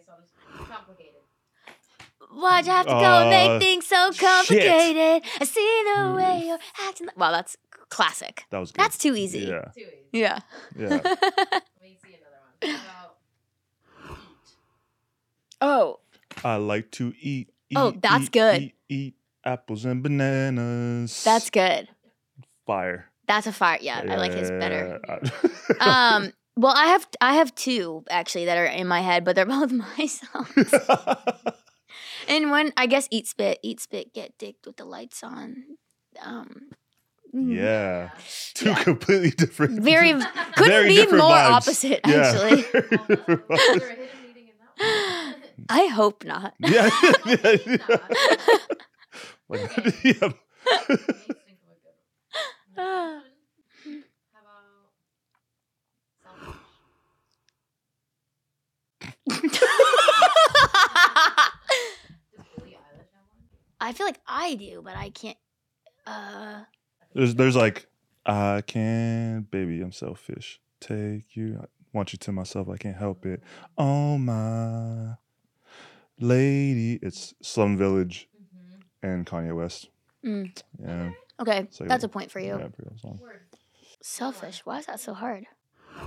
[2.39, 4.19] Why'd you have to go and Uh, make things so shit.
[4.21, 5.23] complicated?
[5.41, 7.07] I see the way you're acting.
[7.17, 7.57] Wow, that's
[7.89, 8.45] classic.
[8.51, 8.83] That was good.
[8.83, 9.39] That's too easy.
[9.39, 9.71] Yeah.
[10.11, 10.39] Yeah.
[10.77, 11.01] Yeah.
[15.61, 15.99] oh,
[16.43, 17.49] I like to eat.
[17.69, 18.61] eat Oh, that's eat, good.
[18.61, 21.23] Eat, eat apples and bananas.
[21.23, 21.87] that's good.
[22.65, 23.09] fire.
[23.27, 23.79] That's a fire.
[23.81, 24.99] Yeah, I like his better.
[25.07, 25.19] Yeah.
[25.79, 29.45] Um, well, I have I have two actually that are in my head, but they're
[29.45, 30.73] both my songs.
[32.27, 35.63] And when I guess, eat spit, eat spit, get dicked with the lights on.
[36.23, 36.69] Um,
[37.33, 38.09] mm, yeah.
[38.53, 38.83] Two Yeah.
[38.83, 39.81] completely different.
[39.83, 40.13] very
[40.55, 41.51] couldn't very be different more vibes.
[41.51, 41.99] opposite.
[42.07, 42.15] Yeah.
[42.15, 44.03] Actually, very different vibes.
[45.69, 46.53] I hope not.
[46.59, 46.89] yeah.
[47.25, 47.97] yeah, yeah.
[63.79, 63.87] Like, yeah.
[63.89, 65.37] I feel like I do, but I can't.
[66.05, 66.63] Uh,
[67.13, 67.87] There's there's like
[68.25, 70.59] I can't, baby, I'm selfish.
[70.79, 72.69] Take you, I want you to myself.
[72.69, 73.41] I can't help it.
[73.77, 75.15] Oh my
[76.19, 78.29] lady, it's Slum Village
[79.03, 79.89] and Kanye West.
[80.25, 80.51] Mm.
[80.81, 82.57] Yeah, okay, So- that's a point for you.
[82.59, 83.19] yeah, pretty good song.
[84.01, 84.61] Selfish.
[84.65, 85.45] Why is that so hard?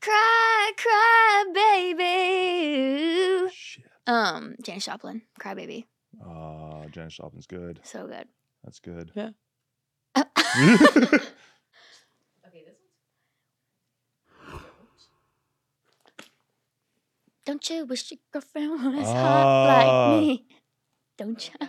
[0.00, 3.50] Cry, cry, baby.
[3.52, 3.84] Shit.
[4.08, 5.86] Um, Janis Joplin, Cry Baby.
[6.24, 7.78] Ah, Janis Joplin's good.
[7.84, 8.26] So good.
[8.64, 9.12] That's good.
[9.14, 9.30] Yeah.
[17.46, 20.14] Don't you wish your girlfriend was hot Ah.
[20.14, 20.46] like me?
[21.16, 21.68] Don't you?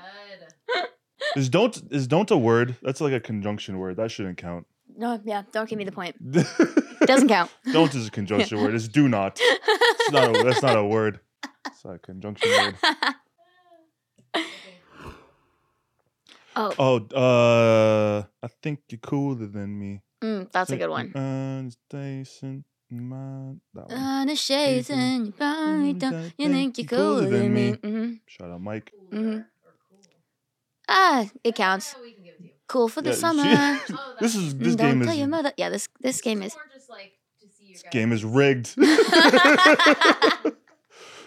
[1.36, 2.76] is don't is don't a word?
[2.82, 3.96] That's like a conjunction word.
[3.98, 4.68] That shouldn't count.
[4.96, 6.16] No, yeah, don't give me the point.
[7.06, 7.50] Doesn't count.
[7.72, 8.76] don't is a conjunction word.
[8.76, 9.40] It's do not.
[9.42, 11.20] It's not a, that's not a word.
[11.80, 12.76] It's not a conjunction word.
[16.56, 20.02] Oh, Oh, uh, I think you're cooler than me.
[20.22, 21.14] mm, that's a good one.
[21.16, 23.98] Anastasia, my- That one.
[23.98, 26.12] On the shades and you probably don't.
[26.12, 27.72] that You think you're cooler than me.
[27.82, 28.92] hmm Shout out, Mike.
[29.10, 29.38] hmm
[30.90, 31.96] Ah, it counts.
[32.68, 33.80] Cool for the Yeah, summer.
[33.88, 35.54] she- this is this Mm, don't game tell is your mother.
[35.56, 36.58] Yeah, this this game is.
[37.72, 38.76] this game is rigged.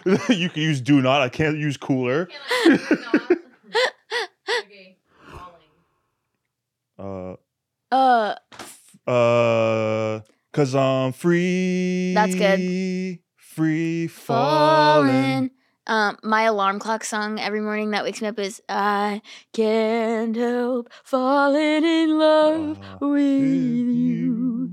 [0.29, 1.21] you can use do not.
[1.21, 2.29] I can't use cooler.
[6.97, 7.35] Uh,
[7.91, 8.35] Uh,
[9.07, 12.13] uh, cause I'm free.
[12.15, 13.19] That's good.
[13.35, 15.07] Free falling.
[15.07, 15.51] falling.
[15.85, 20.89] Um, my alarm clock song every morning that wakes me up is "I can't help
[21.03, 24.71] falling in love Ah, with you."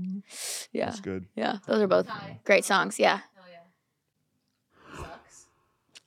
[0.71, 1.25] Yeah, That's good.
[1.35, 2.07] yeah, those are both
[2.45, 2.97] great songs.
[2.97, 3.19] Yeah.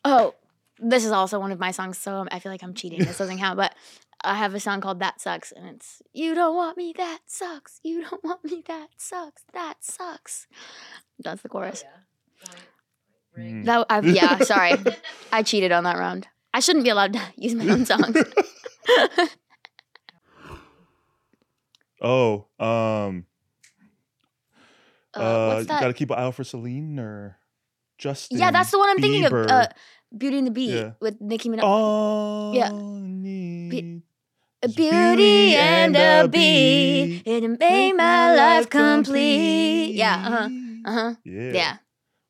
[0.04, 0.34] Oh,
[0.78, 2.98] this is also one of my songs, so I feel like I'm cheating.
[3.00, 3.74] This doesn't count, but
[4.22, 7.80] I have a song called "That Sucks," and it's "You don't want me, that sucks.
[7.82, 9.42] You don't want me, that sucks.
[9.52, 10.46] That sucks."
[11.18, 11.84] That's the chorus.
[13.38, 13.64] Mm.
[13.64, 14.74] That I, yeah, sorry,
[15.32, 16.28] I cheated on that round.
[16.52, 18.16] I shouldn't be allowed to use my own songs.
[22.02, 23.24] Oh, um,
[25.16, 27.36] Uh, uh, you gotta keep an eye out for Selena or
[27.98, 28.38] Justin.
[28.38, 29.32] yeah, that's the one I'm thinking of.
[29.32, 29.68] Uh,
[30.16, 30.90] Beauty and the Beat Yeah.
[31.00, 31.62] with Nicki Minaj.
[31.64, 32.70] All Yeah.
[32.72, 34.02] need
[34.62, 37.22] A beauty and a beat.
[37.26, 39.94] It made my life complete.
[39.94, 40.48] Yeah, uh-huh.
[40.86, 41.14] Uh-huh.
[41.24, 41.52] Yeah.
[41.52, 41.76] Yeah.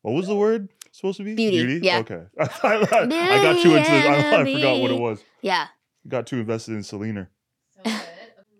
[0.01, 1.35] What was the word supposed to be?
[1.35, 1.99] Beauty, yeah.
[1.99, 2.25] Okay.
[2.39, 4.05] I, I got too into this.
[4.05, 5.23] I, I forgot what it was.
[5.41, 5.67] Yeah.
[6.07, 7.29] Got too invested in Selena.
[7.75, 7.93] So good.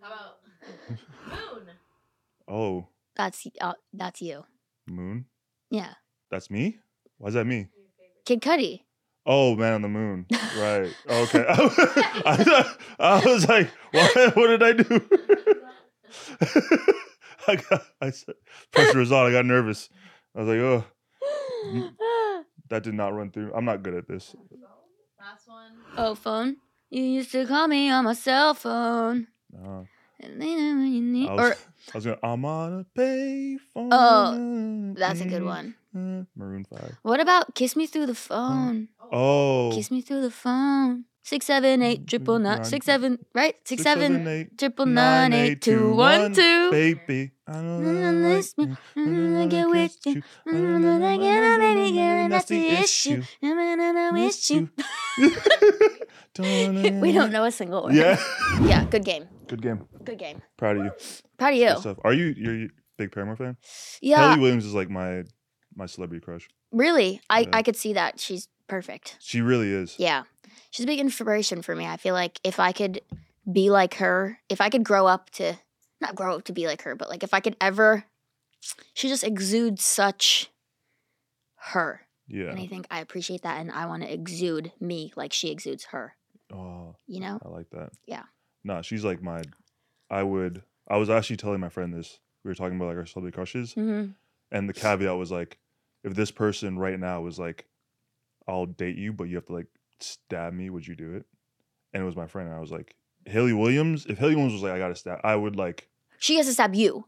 [0.02, 0.38] How about
[0.88, 0.98] moon?
[2.48, 4.46] Oh, That's uh, that's you.
[4.88, 5.26] moon.
[5.70, 5.96] Yeah.
[6.32, 6.78] That's me.
[7.18, 7.68] Why is that me?
[8.26, 8.85] Kid Cudi.
[9.26, 10.26] Oh, man on the moon.
[10.58, 10.94] Right.
[11.10, 11.46] Okay.
[11.50, 15.02] I, thought- I was like, what, what did I do?
[17.48, 18.36] I got, I said,
[18.72, 19.28] pressure was on.
[19.28, 19.90] I got nervous.
[20.36, 20.84] I was like, oh,
[22.70, 23.52] that did not run through.
[23.54, 24.36] I'm not good at this.
[25.20, 25.72] Last one.
[25.98, 26.58] oh, phone.
[26.90, 29.28] You used to call me on my cell phone.
[29.52, 29.88] No.
[30.22, 31.56] And then when you need- I was, Or
[31.94, 32.18] I was gonna.
[32.24, 33.90] I'm on a payphone.
[33.92, 35.76] Oh, that's a good one.
[35.96, 36.98] Maroon Five.
[37.04, 38.90] What about Kiss Me Through the Phone?
[39.12, 41.06] Oh, Kiss Me Through the Phone.
[41.24, 45.96] Six seven eight triple nine six seven right six seven eight, triple nine eight two
[45.96, 46.70] one two.
[46.70, 48.78] Baby, I know that I Mm, like you.
[48.96, 50.22] Mm, I get with you.
[50.46, 53.24] I Mm, that get a baby girl, and that's the issue.
[53.42, 54.70] Mm, and I wish you.
[57.02, 57.96] We don't know a single word.
[57.96, 58.20] Yeah.
[58.62, 59.28] Yeah, good game.
[59.48, 59.88] Good game.
[60.04, 60.42] Good game.
[60.58, 60.92] Proud of you.
[61.38, 61.96] Proud of you.
[62.04, 63.58] Are you you're a big Paramore fan?
[64.02, 65.24] Yeah, Hayley Williams is like my
[65.76, 66.48] my celebrity crush.
[66.72, 67.22] really.
[67.30, 67.50] I, Yeah.
[67.54, 68.20] I could see that.
[68.20, 69.18] She's perfect.
[69.20, 69.96] She really is.
[70.00, 70.24] Yeah.
[70.72, 71.86] She's a big inspiration for me.
[71.86, 73.02] I feel like if I could
[73.52, 75.58] be like her, if I could grow up to,
[76.02, 78.06] not grow up to be like her, but like if I could ever,
[78.94, 80.50] she just exudes such
[81.72, 82.02] her.
[82.28, 82.46] Yeah.
[82.50, 83.60] And I think I appreciate that.
[83.60, 86.16] And I want to exude me like she exudes her,
[86.54, 87.40] Oh, you know?
[87.44, 87.92] I like that.
[88.08, 88.24] Yeah.
[88.64, 89.44] No, she's like my.
[90.10, 90.64] I would.
[90.88, 92.20] I was actually telling my friend this.
[92.44, 94.12] We were talking about like our celebrity crushes, Mm-hmm.
[94.52, 95.58] and the caveat was like,
[96.06, 97.66] if this person right now was like,
[98.48, 99.68] I'll date you, but you have to like
[100.00, 101.26] stab me, would you do it?
[101.94, 102.96] And it was my friend, and I was like,
[103.26, 104.06] Hayley Williams.
[104.06, 105.90] If Hayley Williams was like, I gotta stab, I would like.
[106.20, 107.06] She has to stab you.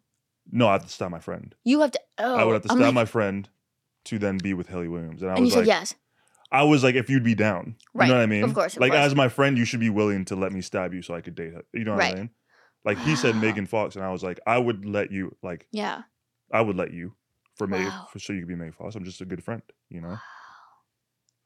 [0.52, 1.54] No, I have to stab my friend.
[1.64, 2.36] You have to, oh.
[2.36, 3.48] I would have to I'm stab like- my friend
[4.06, 5.96] to then be with Hayley Williams, and I And you was said like, yes.
[6.50, 8.44] I was like, if you'd be down, Right, you know what I mean?
[8.46, 9.06] of course, of like course.
[9.06, 11.36] as my friend, you should be willing to let me stab you so I could
[11.36, 11.64] date her.
[11.74, 12.14] You know what Right.
[12.16, 12.30] I mean?
[12.86, 16.04] Like he said, Megan Fox, and I was like, I would let you, like, Yeah.
[16.54, 17.14] I would let you
[17.58, 18.08] for Megan, Wow.
[18.12, 18.96] for so you could be Megan Fox.
[18.96, 20.10] I'm just a good friend, you know.
[20.10, 20.20] Wow.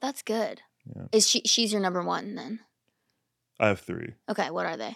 [0.02, 0.62] That's good.
[0.96, 1.04] Yeah.
[1.12, 2.60] Is she, she's your number one then?
[3.60, 4.50] I have three: Okay.
[4.50, 4.96] What are they?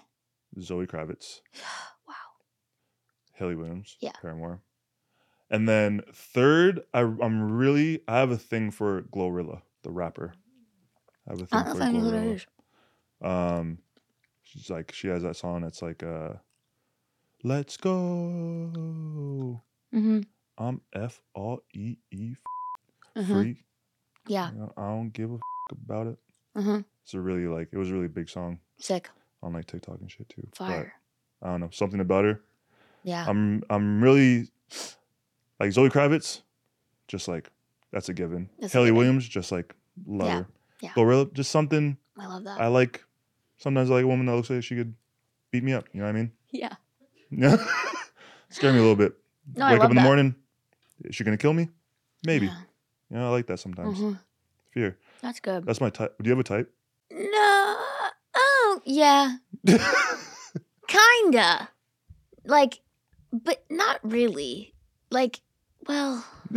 [0.59, 1.41] Zoe Kravitz,
[2.07, 2.13] wow.
[3.34, 4.13] Hayley Williams, Yeah.
[4.22, 4.61] Paramore,
[5.49, 10.34] and then third, I, I'm really, I have a thing for Glorilla, the rapper.
[11.28, 12.45] I have a thing for know if I know who that
[13.22, 13.59] Glorilla.
[13.59, 13.78] Um,
[14.43, 16.34] she's like she has that song It's like uh,
[17.43, 17.91] "Let's go."
[19.93, 20.22] Mm-hmm.
[20.58, 22.36] I'm F R E E
[23.16, 23.28] Mhm.
[23.41, 23.64] freak.
[24.28, 24.51] Yeah.
[24.51, 25.41] You know, I don't give a f-
[25.84, 26.18] about it.
[26.56, 26.80] Mm-hmm.
[27.03, 29.10] It's a really like it was a really big song Sick.
[29.43, 30.41] on like TikTok and shit too.
[30.51, 30.93] But Fire.
[31.41, 32.41] I don't know something about her.
[33.03, 33.26] Yeah.
[33.28, 34.49] I'm I'm really
[35.60, 36.41] like Zoe Kravitz,
[37.08, 37.51] just like
[37.91, 38.49] that's a given.
[38.60, 38.97] That's a Hayley given.
[38.97, 39.76] Williams, just like
[40.08, 40.47] love Yeah, her.
[40.82, 40.89] yeah.
[40.91, 42.60] Glorilla, just something I love that.
[42.62, 43.03] I like.
[43.58, 44.93] Sometimes I like a woman that looks like she could
[45.51, 45.86] beat me up.
[45.93, 46.32] You know what I mean?
[46.51, 46.76] yeah.
[47.30, 47.58] Yeah.
[48.49, 49.14] Scare me a little bit.
[49.56, 50.06] No, I Wake love up in the that.
[50.08, 50.36] morning.
[51.04, 51.70] Is she gonna kill me?
[52.26, 52.46] Maybe.
[52.48, 52.58] Yeah.
[53.10, 54.00] You know, I like that sometimes.
[54.00, 54.20] Mhm.
[54.72, 54.98] Fear.
[55.22, 55.66] That's good.
[55.66, 56.16] That's my type.
[56.22, 56.72] Do you have a type?
[57.12, 57.78] No.
[58.38, 59.38] Oh, yeah.
[60.88, 61.70] Kinda.
[62.46, 62.82] Like,
[63.32, 64.74] but not really.
[65.12, 65.41] Like,
[65.88, 66.26] well,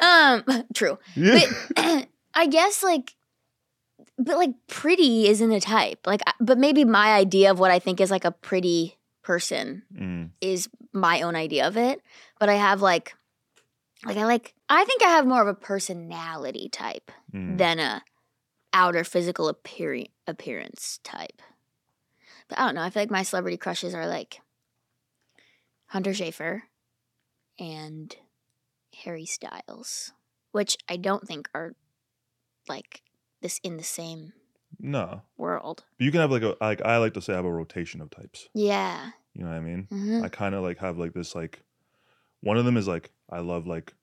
[0.00, 0.98] um, true.
[1.16, 1.40] yeah.
[1.76, 3.14] But I guess like,
[4.18, 6.06] but like pretty isn't a type.
[6.06, 9.82] Like, I- but maybe my idea of what I think is like a pretty person
[9.94, 12.00] Mm, is my own idea of it.
[12.38, 13.14] But I have like,
[14.04, 17.56] like I like, I think I have more of a personality type mm.
[17.58, 18.02] than a
[18.72, 21.40] outer physical appear- appearance type.
[22.48, 22.82] But I don't know.
[22.82, 24.40] I feel like my celebrity crushes are like
[25.86, 26.62] Hunter Schafer
[27.58, 28.14] and
[29.04, 30.12] Harry Styles,
[30.52, 31.74] which I don't think are
[32.68, 33.02] like
[33.40, 34.32] this in the same
[34.82, 35.22] No.
[35.38, 35.84] world.
[35.98, 38.10] You can have like a like I like to say I have a rotation of
[38.10, 38.48] types.
[38.52, 39.12] Yeah.
[39.32, 39.86] You know what I mean?
[39.88, 41.62] hmm I kind of like have like this like
[42.40, 43.94] one of them is like I love like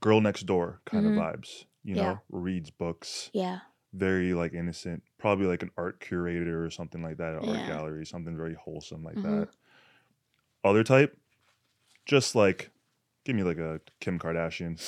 [0.00, 1.16] girl next door kind Mhm.
[1.16, 1.64] of vibes.
[1.84, 2.02] You Yeah.
[2.02, 3.60] know, reads books, Yeah.
[3.92, 8.04] very like innocent, probably like an art curator or something like that, an art gallery,
[8.04, 9.22] something very wholesome like Mhm.
[9.22, 9.48] that.
[10.64, 11.16] Other type,
[12.06, 12.70] just like
[13.24, 14.80] give me like a Kim Kardashian,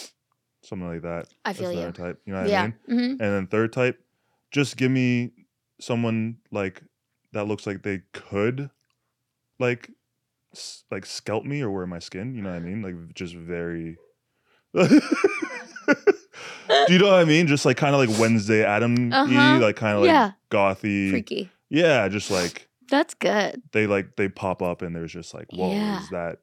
[0.63, 1.29] something like that.
[1.45, 2.05] I feel That's you.
[2.05, 2.21] type.
[2.25, 2.63] You know what I yeah.
[2.63, 2.75] mean?
[2.87, 4.03] hmm And then third type,
[4.57, 5.33] just give me
[5.81, 6.83] someone like
[7.33, 8.71] that looks like they could
[9.61, 9.91] like
[10.55, 12.35] s- like scalp me or wear my skin.
[12.35, 12.81] You know what I mean?
[12.83, 13.99] Like just very.
[14.75, 14.89] Do
[16.93, 17.47] you know what I mean?
[17.47, 19.59] Just like kind of like Wednesday Adam Uh-huh.
[19.61, 20.33] like kind of like Yeah.
[20.51, 21.11] gothy.
[21.11, 21.51] Freaky.
[21.69, 23.63] Yeah, just like That's good.
[23.73, 26.03] they like they pop up and there's just like, whoa, Yeah.
[26.03, 26.39] is that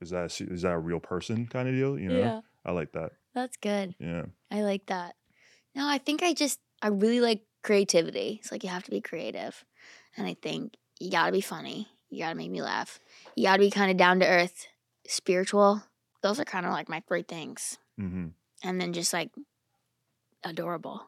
[0.00, 1.98] is that a se- is that a real person kind of deal?
[1.98, 2.42] You know.
[2.64, 3.12] I like that.
[3.34, 3.94] That's good.
[3.98, 5.16] Yeah, I like that.
[5.74, 8.38] No, I think I just I really like creativity.
[8.42, 9.64] It's like you have to be creative.
[10.18, 11.88] And I think you gotta be funny.
[12.10, 13.00] You gotta make me laugh.
[13.34, 14.66] You gotta be kind of down to earth,
[15.06, 15.82] spiritual.
[16.22, 17.78] Those are kind of like my three things.
[17.98, 18.28] hmm
[18.62, 19.30] And then just like
[20.44, 21.00] adorable.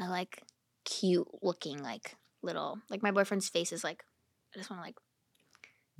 [0.00, 0.42] I like
[0.84, 4.02] cute looking like little like my boyfriend's face is like
[4.54, 4.96] I just want to like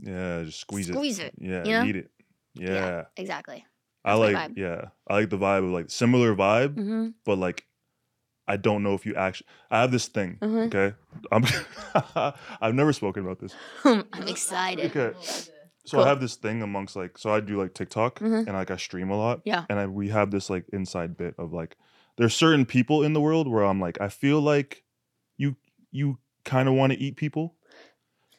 [0.00, 0.44] yeah.
[0.44, 0.94] Just squeeze, Squeeze it.
[0.94, 1.84] Squeeze it, Yeah, you know?
[1.84, 2.10] eat it.
[2.54, 3.66] Yeah, exactly.
[4.04, 4.52] I That's my like.
[4.56, 7.08] Yeah, I like the vibe of like similar vibe, Mm-hmm.
[7.26, 7.67] but like
[8.48, 9.46] I don't know if you actually.
[9.70, 10.38] I have this thing.
[10.40, 10.66] Mhm.
[10.66, 10.96] Okay,
[11.30, 11.44] I'm.
[12.60, 13.54] I've never spoken about this.
[13.84, 14.86] I'm excited.
[14.96, 15.16] Okay.
[15.84, 16.04] So Cool.
[16.04, 18.46] I have this thing amongst like so I do like TikTok Mhm.
[18.46, 19.40] and like I stream a lot.
[19.44, 19.64] Yeah.
[19.70, 21.76] And I we have this like inside bit of like
[22.16, 24.84] there's certain people in the world where I'm like I feel like
[25.36, 25.56] you
[25.90, 27.54] you kind of want to eat people.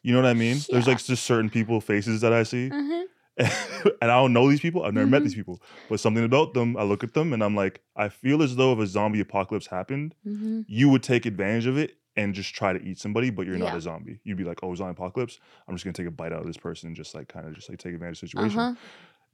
[0.03, 0.57] You know what I mean?
[0.69, 3.03] There's like just certain people faces that I see Mm-hmm.
[4.01, 4.83] and I don't know these people.
[4.83, 5.25] I've never met Mhm.
[5.25, 5.61] these people.
[5.89, 8.73] But something about them, I look at them and I'm like I feel as though
[8.73, 10.61] if a zombie apocalypse happened, Mm-hmm.
[10.67, 13.67] you would take advantage of it and just try to eat somebody, but you're not
[13.71, 13.77] Yeah.
[13.77, 14.19] a zombie.
[14.25, 15.39] You'd be like, oh, zombie apocalypse.
[15.67, 17.53] I'm just gonna take a bite out of this person and just like kind of
[17.53, 18.59] just like take advantage of the situation.
[18.59, 18.75] Uh-huh.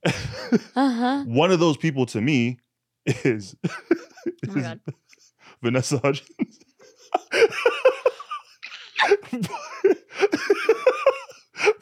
[0.76, 1.24] Uh-huh.
[1.26, 2.60] One of those people to me
[3.08, 3.72] is, Oh
[4.56, 4.76] is.
[5.64, 6.60] Vanessa Hudgens.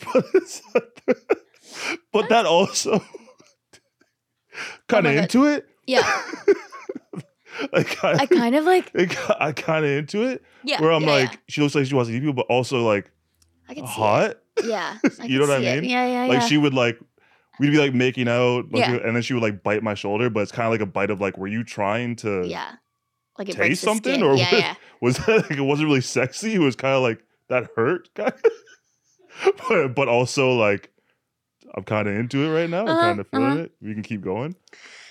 [0.04, 1.43] but, it's like-
[2.12, 3.04] but that also
[4.88, 5.68] kind of Oh into it.
[5.88, 6.02] Yeah.
[7.74, 8.92] I kind I kind of like
[9.40, 10.44] I kind of into it.
[10.64, 10.82] yeah.
[10.82, 11.38] where I'm yeah, like, yeah.
[11.50, 13.12] she looks like she wants to eat people, but also like
[13.70, 14.38] I can see hot.
[14.64, 14.98] Yeah.
[15.22, 15.82] I You know what I see it.
[15.82, 15.90] mean?
[15.92, 16.48] Yeah, yeah, like yeah.
[16.48, 17.00] she would like
[17.60, 18.96] we'd be like making out like, Yeah.
[18.96, 21.12] and then she would like bite my shoulder but it's kind of like a bite
[21.12, 22.74] of like were you trying to yeah.
[23.38, 24.76] Like taste something or yeah, what- yeah.
[25.02, 29.96] was that like it wasn't really sexy it was kind of like that hurt but,
[29.96, 30.92] but also like
[31.76, 33.60] i'm kind of into it right now i'm Uh-huh, kind of feeling uh-huh.
[33.62, 34.56] it we can keep going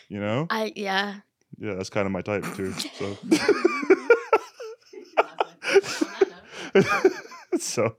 [0.08, 1.14] you know I yeah.
[1.58, 3.16] yeah that's kind of my type too so
[7.58, 7.96] so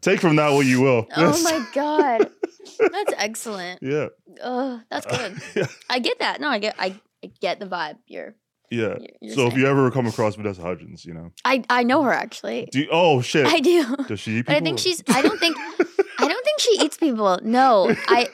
[0.00, 2.30] take from that what you will Oh my god.
[2.78, 3.80] That's excellent.
[3.82, 4.08] yeah
[4.42, 5.36] Oh, that's good.
[5.54, 6.40] yeah I get that.
[6.40, 6.94] No, I get I,
[7.24, 7.96] I get the vibe.
[8.06, 8.34] You're
[8.70, 11.82] yeah You're- you're so if you ever come across vanessa hudgens you know I I
[11.82, 12.68] know her actually.
[12.70, 13.96] do you, oh shit I do.
[14.06, 15.89] does she eat But I think or- she's I don't think I don't
[16.60, 17.38] think she eats people.
[17.42, 17.94] No.
[18.08, 18.28] I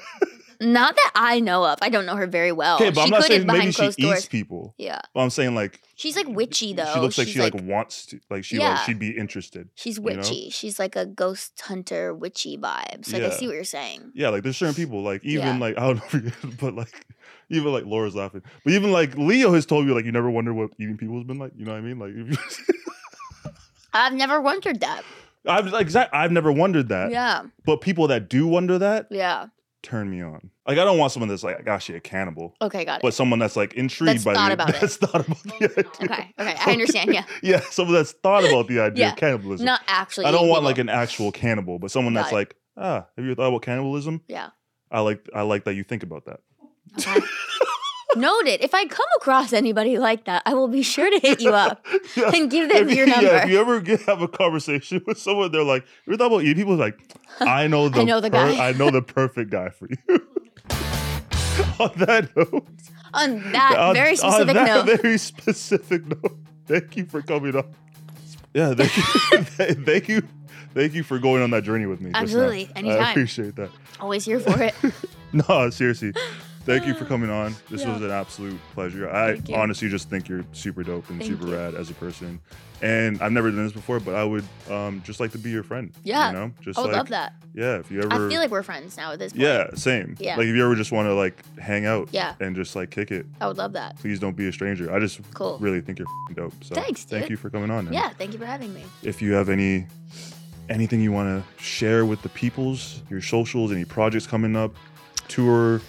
[0.61, 1.79] not that I know of.
[1.83, 2.77] I don't know her very well.
[2.77, 4.27] okay but i'm she not could saying if maybe behind she closed eats doors.
[4.27, 5.01] people Yeah.
[5.13, 6.91] but i'm saying like She's like witchy though.
[6.95, 8.71] she looks like She's she like, wants to like she Yeah.
[8.71, 10.17] like she'd be interested She's you know?
[10.17, 10.49] witchy.
[10.51, 13.13] She's like a ghost hunter witchy vibes.
[13.13, 13.31] Like I Yeah.
[13.33, 14.13] see what you're saying.
[14.15, 15.59] Yeah, like there's certain people, like even Yeah.
[15.59, 17.05] like I don't know, if you- but like
[17.51, 20.55] even like Laura's laughing, but even like Leo has told you like you never wonder
[20.55, 21.53] what eating people has been like.
[21.57, 21.99] You know what I mean?
[21.99, 23.53] Like if you,
[23.93, 25.03] I've never wondered that.
[25.47, 27.11] I've like exact, I've never wondered that.
[27.11, 27.43] Yeah.
[27.65, 29.47] But people that do wonder that Yeah.
[29.83, 30.51] turn me on.
[30.67, 33.03] Like I don't want someone that's like, gosh, she a cannibal, Okay, got it.
[33.03, 34.81] but someone that's like intrigued That's by thought the about it.
[34.81, 35.91] that's thought about the idea.
[36.03, 37.25] Okay, okay, I understand, yeah.
[37.43, 39.13] yeah, someone that's thought about the idea Yeah.
[39.13, 39.65] of cannibalism.
[39.67, 40.27] Not actually.
[40.27, 42.35] I don't want like an actual cannibal, but someone Got that's it.
[42.37, 44.23] like, ah, have you thought about cannibalism?
[44.29, 44.51] Yeah.
[44.91, 46.41] I like I like that you think about that.
[46.99, 47.21] Okay.
[48.17, 48.63] Noted.
[48.65, 51.85] If I come across anybody like that, I will be sure to hit you up
[52.17, 52.31] Yeah.
[52.35, 53.27] and give them if, your number.
[53.27, 56.27] Yeah, if you ever get, have a conversation with someone, they're like, "You ever thought
[56.27, 56.99] about you." people?" Like,
[57.41, 58.69] I know the, know the guy.
[58.69, 59.97] I know the perfect guy for you.
[61.79, 62.67] on that note,
[63.15, 65.01] On that on- very on specific that note.
[65.03, 67.65] very specific note, thank you for coming on.
[68.55, 69.03] Yeah, thank you,
[69.85, 70.23] thank you,
[70.75, 72.11] thank you for going on that journey with me.
[72.15, 73.11] Absolutely, I anytime.
[73.11, 73.71] appreciate that.
[74.01, 74.75] Always here for it.
[75.33, 76.15] No, seriously.
[76.67, 77.55] Thank you for coming on.
[77.71, 77.93] This Yeah.
[77.93, 79.09] was an absolute pleasure.
[79.09, 81.55] I honestly just think you're super dope and Thank super you.
[81.55, 82.41] rad as a person.
[82.83, 85.63] And I've never done this before, but I would um, just like to be your
[85.63, 85.93] friend.
[86.03, 86.51] Yeah, You know?
[86.61, 87.35] Just I would like, love that.
[87.55, 89.43] Yeah, if you ever I feel like we're friends now at this point.
[89.45, 90.17] Yeah, same.
[90.19, 90.37] Yeah.
[90.37, 92.35] Like if you ever just want to like hang out Yeah.
[92.41, 93.97] and just like kick it, I would love that.
[93.97, 94.93] please don't be a stranger.
[94.93, 95.59] I just Cool.
[95.61, 96.53] really think you're dope.
[96.65, 97.85] So Thanks, thank you for coming on.
[97.87, 97.95] man.
[97.95, 98.83] Yeah, thank you for having me.
[99.05, 99.87] If you have any
[100.69, 104.75] anything you want to share with the peoples, your socials, any projects coming up,
[105.29, 105.81] tour,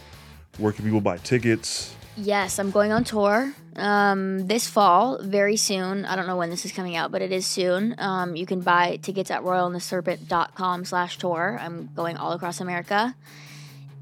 [0.58, 1.96] where can people buy tickets?
[2.16, 6.06] Yes, I'm going on tour um, this fall, very soon.
[6.06, 7.96] I don't know when this is coming out, but it is soon.
[8.00, 11.60] Um, you can buy tickets at royalandtheserpent.com slash tour.
[11.62, 13.16] I'm going all across America.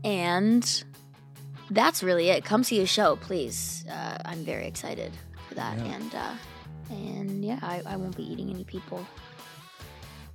[0.03, 0.83] And
[1.69, 2.45] that's really it.
[2.45, 3.83] Come see a show, please.
[3.89, 5.11] Uh, I'm very excited
[5.49, 5.77] for that.
[5.77, 5.83] Yeah.
[5.83, 6.33] And uh,
[6.89, 9.05] and yeah, I, I won't be eating any people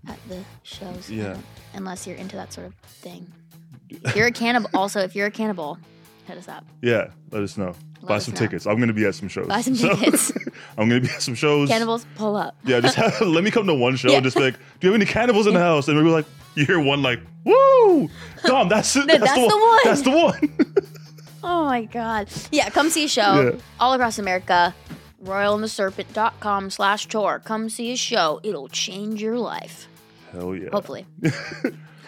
[0.08, 1.08] at the shows.
[1.08, 1.36] Yeah.
[1.72, 3.26] Unless you're into that sort of thing.
[3.92, 5.76] If you're a cannibal, also if you're a cannibal,
[6.30, 6.64] hit us up.
[6.82, 7.74] Yeah, let us know.
[8.02, 8.40] Buy us some know.
[8.40, 8.66] tickets.
[8.66, 9.46] I'm gonna be at some shows.
[9.46, 10.32] Buy some So- tickets.
[10.78, 11.68] I'm gonna be at some shows.
[11.68, 12.56] Cannibals, pull up.
[12.64, 14.16] Yeah, just have, let me come to one show Yeah.
[14.16, 15.88] and just be like, do you have any cannibals in the house?
[15.88, 18.08] And we were like, you hear one like, woo,
[18.44, 19.60] Dom, that's that's, that's the, the one.
[19.60, 19.78] one.
[19.84, 20.86] That's the one.
[21.42, 22.28] Oh my god.
[22.52, 23.60] Yeah, come see a show Yeah.
[23.78, 24.74] all across America.
[25.24, 27.40] RoyalandTheSerpent.com slash tour.
[27.44, 28.40] Come see a show.
[28.42, 29.86] It'll change your life.
[30.32, 30.70] Hell yeah.
[30.72, 31.06] Hopefully.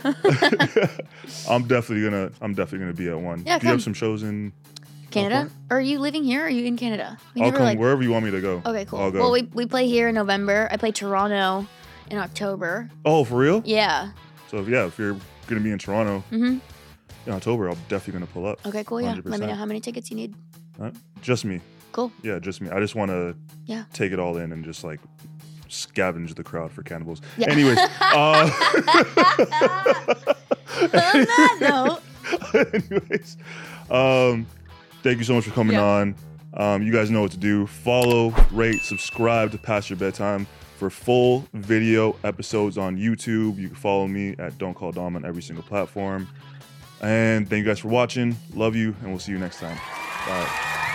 [1.48, 2.30] I'm definitely gonna.
[2.40, 3.42] I'm definitely gonna be at one.
[3.46, 4.53] Yeah, do you have some shows in?
[5.11, 5.50] Canada?
[5.70, 7.18] Are you living here or are you in Canada?
[7.34, 8.62] We I'll never, come like- wherever you want me to go.
[8.64, 8.98] Okay, cool.
[8.98, 9.18] I'll go.
[9.20, 10.68] Well, we, we play here in November.
[10.70, 11.66] I play Toronto
[12.11, 12.88] in October.
[13.05, 13.62] oh, for real?
[13.66, 14.12] Yeah.
[14.48, 15.16] So yeah, if you're
[15.48, 16.59] gonna be in Toronto Mm-hmm.
[17.26, 18.66] in October, I'm definitely gonna pull up.
[18.66, 19.03] Okay, cool.
[19.03, 19.12] Yeah.
[19.14, 19.48] Let me 100%.
[19.48, 20.34] know how many tickets you need.
[21.20, 21.61] Just me.
[21.92, 22.11] Cool.
[22.22, 22.70] Yeah, just me.
[22.70, 23.36] I just want to
[23.66, 23.84] Yeah.
[23.92, 24.98] take it all in and just like
[25.72, 27.20] scavenge the crowd for cannibals.
[27.36, 27.50] Yeah.
[27.50, 28.50] Anyways, uh,
[30.82, 32.00] On that note,
[32.90, 33.36] anyways,
[33.90, 34.46] um,
[35.02, 35.82] thank you so much for coming Yeah.
[35.84, 36.14] on.
[36.54, 37.66] Um, you guys know what to do.
[37.66, 40.46] Follow, rate, subscribe to Past Your Bedtime
[40.76, 43.56] for full video episodes on YouTube.
[43.58, 46.28] You can follow me at Don't Call Dom on every single platform.
[47.00, 48.36] And thank you guys for watching.
[48.54, 49.76] Love you, and we'll see you next time.
[50.26, 50.88] Bye.